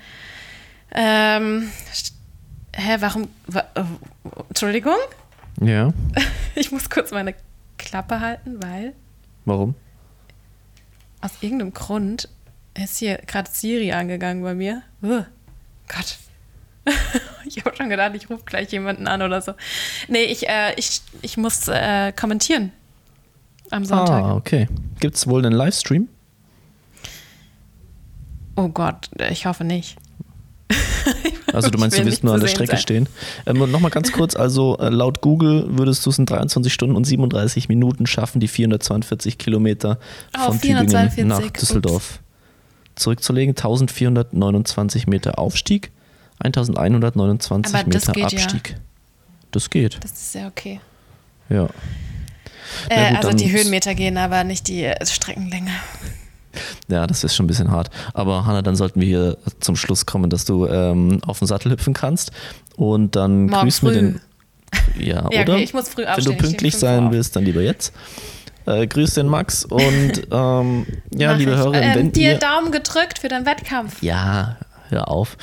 Ähm, 0.93 1.69
hä, 2.75 2.97
warum. 2.99 3.29
Wa, 3.47 3.65
äh, 3.75 3.85
Entschuldigung? 4.49 4.99
Ja. 5.61 5.93
Ich 6.55 6.71
muss 6.71 6.91
kurz 6.91 7.13
meine 7.13 7.35
Klappe 7.79 8.21
halten, 8.21 8.63
weil 8.63 8.93
Warum? 9.47 9.75
Aus 11.23 11.31
irgendeinem 11.41 11.73
Grund 11.73 12.29
ist 12.75 12.99
hier 12.99 13.17
gerade 13.27 13.51
Siri 13.51 13.93
angegangen 13.93 14.43
bei 14.43 14.55
mir. 14.55 14.83
Uh, 15.03 15.25
Gott. 15.89 16.19
ich 17.47 17.65
habe 17.65 17.77
schon 17.77 17.89
gedacht, 17.89 18.13
ich 18.15 18.29
rufe 18.29 18.45
gleich 18.45 18.71
jemanden 18.73 19.07
an 19.07 19.23
oder 19.23 19.41
so. 19.41 19.55
Nee, 20.09 20.25
ich, 20.25 20.49
äh, 20.49 20.75
ich, 20.77 21.01
ich 21.23 21.37
muss 21.37 21.69
äh, 21.69 22.13
kommentieren 22.13 22.73
am 23.71 23.85
Sonntag. 23.85 24.25
Ah, 24.25 24.35
okay. 24.35 24.69
Gibt 25.01 25.17
es 25.17 25.27
wohl 25.27 25.45
einen 25.45 25.55
Livestream? 25.55 26.09
Oh 28.57 28.69
Gott, 28.69 29.09
ich 29.31 29.47
hoffe 29.47 29.65
nicht. 29.65 29.97
Also 31.53 31.71
du 31.71 31.79
meinst, 31.79 31.99
du 31.99 32.05
nicht 32.05 32.25
nur 32.25 32.35
an 32.35 32.41
der 32.41 32.49
Strecke 32.49 32.73
sein. 32.73 32.81
stehen. 32.81 33.09
Ähm, 33.47 33.71
nochmal 33.71 33.91
ganz 33.91 34.13
kurz, 34.13 34.37
also 34.37 34.79
äh, 34.79 34.89
laut 34.89 35.21
Google 35.21 35.67
würdest 35.69 36.05
du 36.07 36.11
es 36.11 36.19
in 36.19 36.27
23 36.27 36.73
Stunden 36.73 36.97
und 36.97 37.05
37 37.05 37.69
Minuten 37.69 38.07
schaffen, 38.07 38.41
die 38.41 38.49
442 38.49 39.39
Kilometer 39.39 39.99
Oh, 40.37 40.47
von 40.51 40.59
442, 40.59 41.11
Tübingen 41.15 41.29
nach 41.29 41.47
ups. 41.47 41.61
Düsseldorf 41.61 42.21
zurückzulegen. 42.95 43.51
1429 43.57 45.07
Meter 45.07 45.39
Aufstieg, 45.39 45.91
1129 46.41 47.75
Aber 47.75 47.91
das 47.91 48.07
Meter 48.09 48.13
geht 48.13 48.33
ja. 48.33 48.39
Abstieg. 48.45 48.77
Das 49.51 49.71
geht, 49.71 49.99
Das 50.03 50.13
ist 50.13 50.35
ja 50.35 50.47
okay. 50.49 50.81
ja. 51.49 51.69
Äh, 52.89 53.11
gut, 53.15 53.25
also 53.25 53.37
die 53.37 53.53
Höhenmeter 53.53 53.95
gehen, 53.95 54.17
aber 54.17 54.45
nicht 54.45 54.67
die 54.69 54.85
äh, 54.85 55.05
Streckenlänge. 55.05 55.71
Ja, 56.93 57.07
das 57.07 57.25
ist 57.25 57.35
schon 57.35 57.45
ein 57.45 57.47
bisschen 57.49 57.71
hart. 57.71 57.91
Aber 58.15 58.45
Hanna, 58.47 58.63
dann 58.63 58.77
sollten 58.77 59.01
wir 59.01 59.07
hier 59.09 59.39
zum 59.61 59.77
Schluss 59.77 60.07
kommen, 60.07 60.31
dass 60.31 60.45
du 60.45 60.67
ähm, 60.67 61.21
auf 61.27 61.39
den 61.39 61.49
Sattel 61.49 61.73
hüpfen 61.73 61.95
kannst. 61.95 62.31
Und 62.77 63.17
dann 63.17 63.47
Morgen 63.47 63.63
grüß 63.65 63.83
mir 63.83 63.91
früh. 63.91 63.95
den. 63.97 64.21
Ja, 64.99 65.29
Ja, 65.31 65.43
oder? 65.43 65.55
okay, 65.55 65.63
ich 65.65 65.75
muss 65.75 65.89
früh 65.91 66.03
Wenn 66.03 66.09
aufstehen. 66.09 66.25
du 66.25 66.31
ich 66.33 66.37
stehe 66.39 66.49
pünktlich 66.51 66.77
sein 66.77 67.11
willst, 67.13 67.37
dann 67.37 67.45
lieber 67.45 67.61
jetzt. 67.61 67.93
Äh, 68.67 68.87
grüß 68.87 69.15
den 69.15 69.27
Max 69.27 69.65
und 69.65 69.83
ähm, 70.31 70.87
ja, 71.13 71.33
Mach 71.33 71.39
liebe 71.39 71.51
ich. 71.51 71.57
Hörerinnen, 71.57 71.91
ähm, 71.91 71.95
wenn 71.99 72.13
dir 72.13 72.33
ihr. 72.33 72.39
Daumen 72.39 72.71
gedrückt 72.73 73.19
für 73.19 73.29
den 73.29 73.45
Wettkampf. 73.45 74.03
Ja, 74.03 74.57
hör 74.89 75.09
auf. 75.09 75.37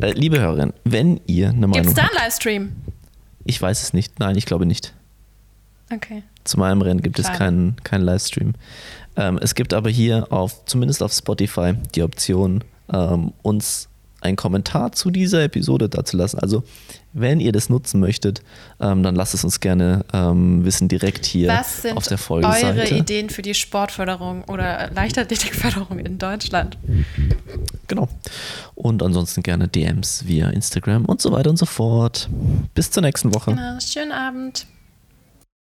Äh, 0.00 0.12
liebe 0.12 0.38
Hörerinnen, 0.40 0.72
wenn 0.84 1.20
ihr 1.26 1.48
eine 1.48 1.60
Gibt 1.62 1.68
Meinung 1.74 1.88
es 1.88 1.94
da 1.94 2.02
einen 2.02 2.14
Livestream? 2.16 2.72
ich 3.44 3.60
weiß 3.62 3.82
es 3.82 3.92
nicht. 3.92 4.18
Nein, 4.20 4.36
ich 4.36 4.44
glaube 4.46 4.66
nicht. 4.66 4.92
Okay. 5.92 6.22
Zu 6.44 6.58
meinem 6.58 6.82
Rennen 6.82 7.00
gibt 7.02 7.18
es 7.18 7.26
Schade. 7.26 7.38
keinen 7.38 7.76
keinen 7.84 8.02
Livestream. 8.04 8.54
Ähm, 9.16 9.38
es 9.40 9.54
gibt 9.54 9.74
aber 9.74 9.90
hier 9.90 10.32
auf, 10.32 10.64
zumindest 10.66 11.02
auf 11.02 11.12
Spotify, 11.12 11.74
die 11.94 12.02
Option, 12.02 12.64
ähm, 12.92 13.32
uns 13.42 13.88
einen 14.20 14.36
Kommentar 14.36 14.92
zu 14.92 15.10
dieser 15.10 15.42
Episode 15.44 15.88
dazulassen. 15.88 16.40
Also, 16.40 16.64
wenn 17.12 17.40
ihr 17.40 17.52
das 17.52 17.68
nutzen 17.68 18.00
möchtet, 18.00 18.42
ähm, 18.80 19.02
dann 19.02 19.14
lasst 19.14 19.34
es 19.34 19.44
uns 19.44 19.60
gerne 19.60 20.04
ähm, 20.12 20.64
wissen, 20.64 20.88
direkt 20.88 21.24
hier 21.24 21.48
Was 21.48 21.82
sind 21.82 21.96
auf 21.96 22.04
der 22.04 22.18
eure 22.30 22.42
Folgeseite. 22.42 22.94
Ideen 22.94 23.30
für 23.30 23.42
die 23.42 23.54
Sportförderung 23.54 24.44
oder 24.44 24.90
Leichtathletikförderung 24.94 25.98
in 25.98 26.18
Deutschland? 26.18 26.76
Genau. 27.86 28.08
Und 28.74 29.02
ansonsten 29.02 29.42
gerne 29.42 29.68
DMs 29.68 30.26
via 30.26 30.48
Instagram 30.50 31.04
und 31.04 31.22
so 31.22 31.32
weiter 31.32 31.50
und 31.50 31.56
so 31.56 31.66
fort. 31.66 32.28
Bis 32.74 32.90
zur 32.90 33.02
nächsten 33.02 33.34
Woche. 33.34 33.52
Genau, 33.52 33.78
schönen 33.80 34.12
Abend. 34.12 34.66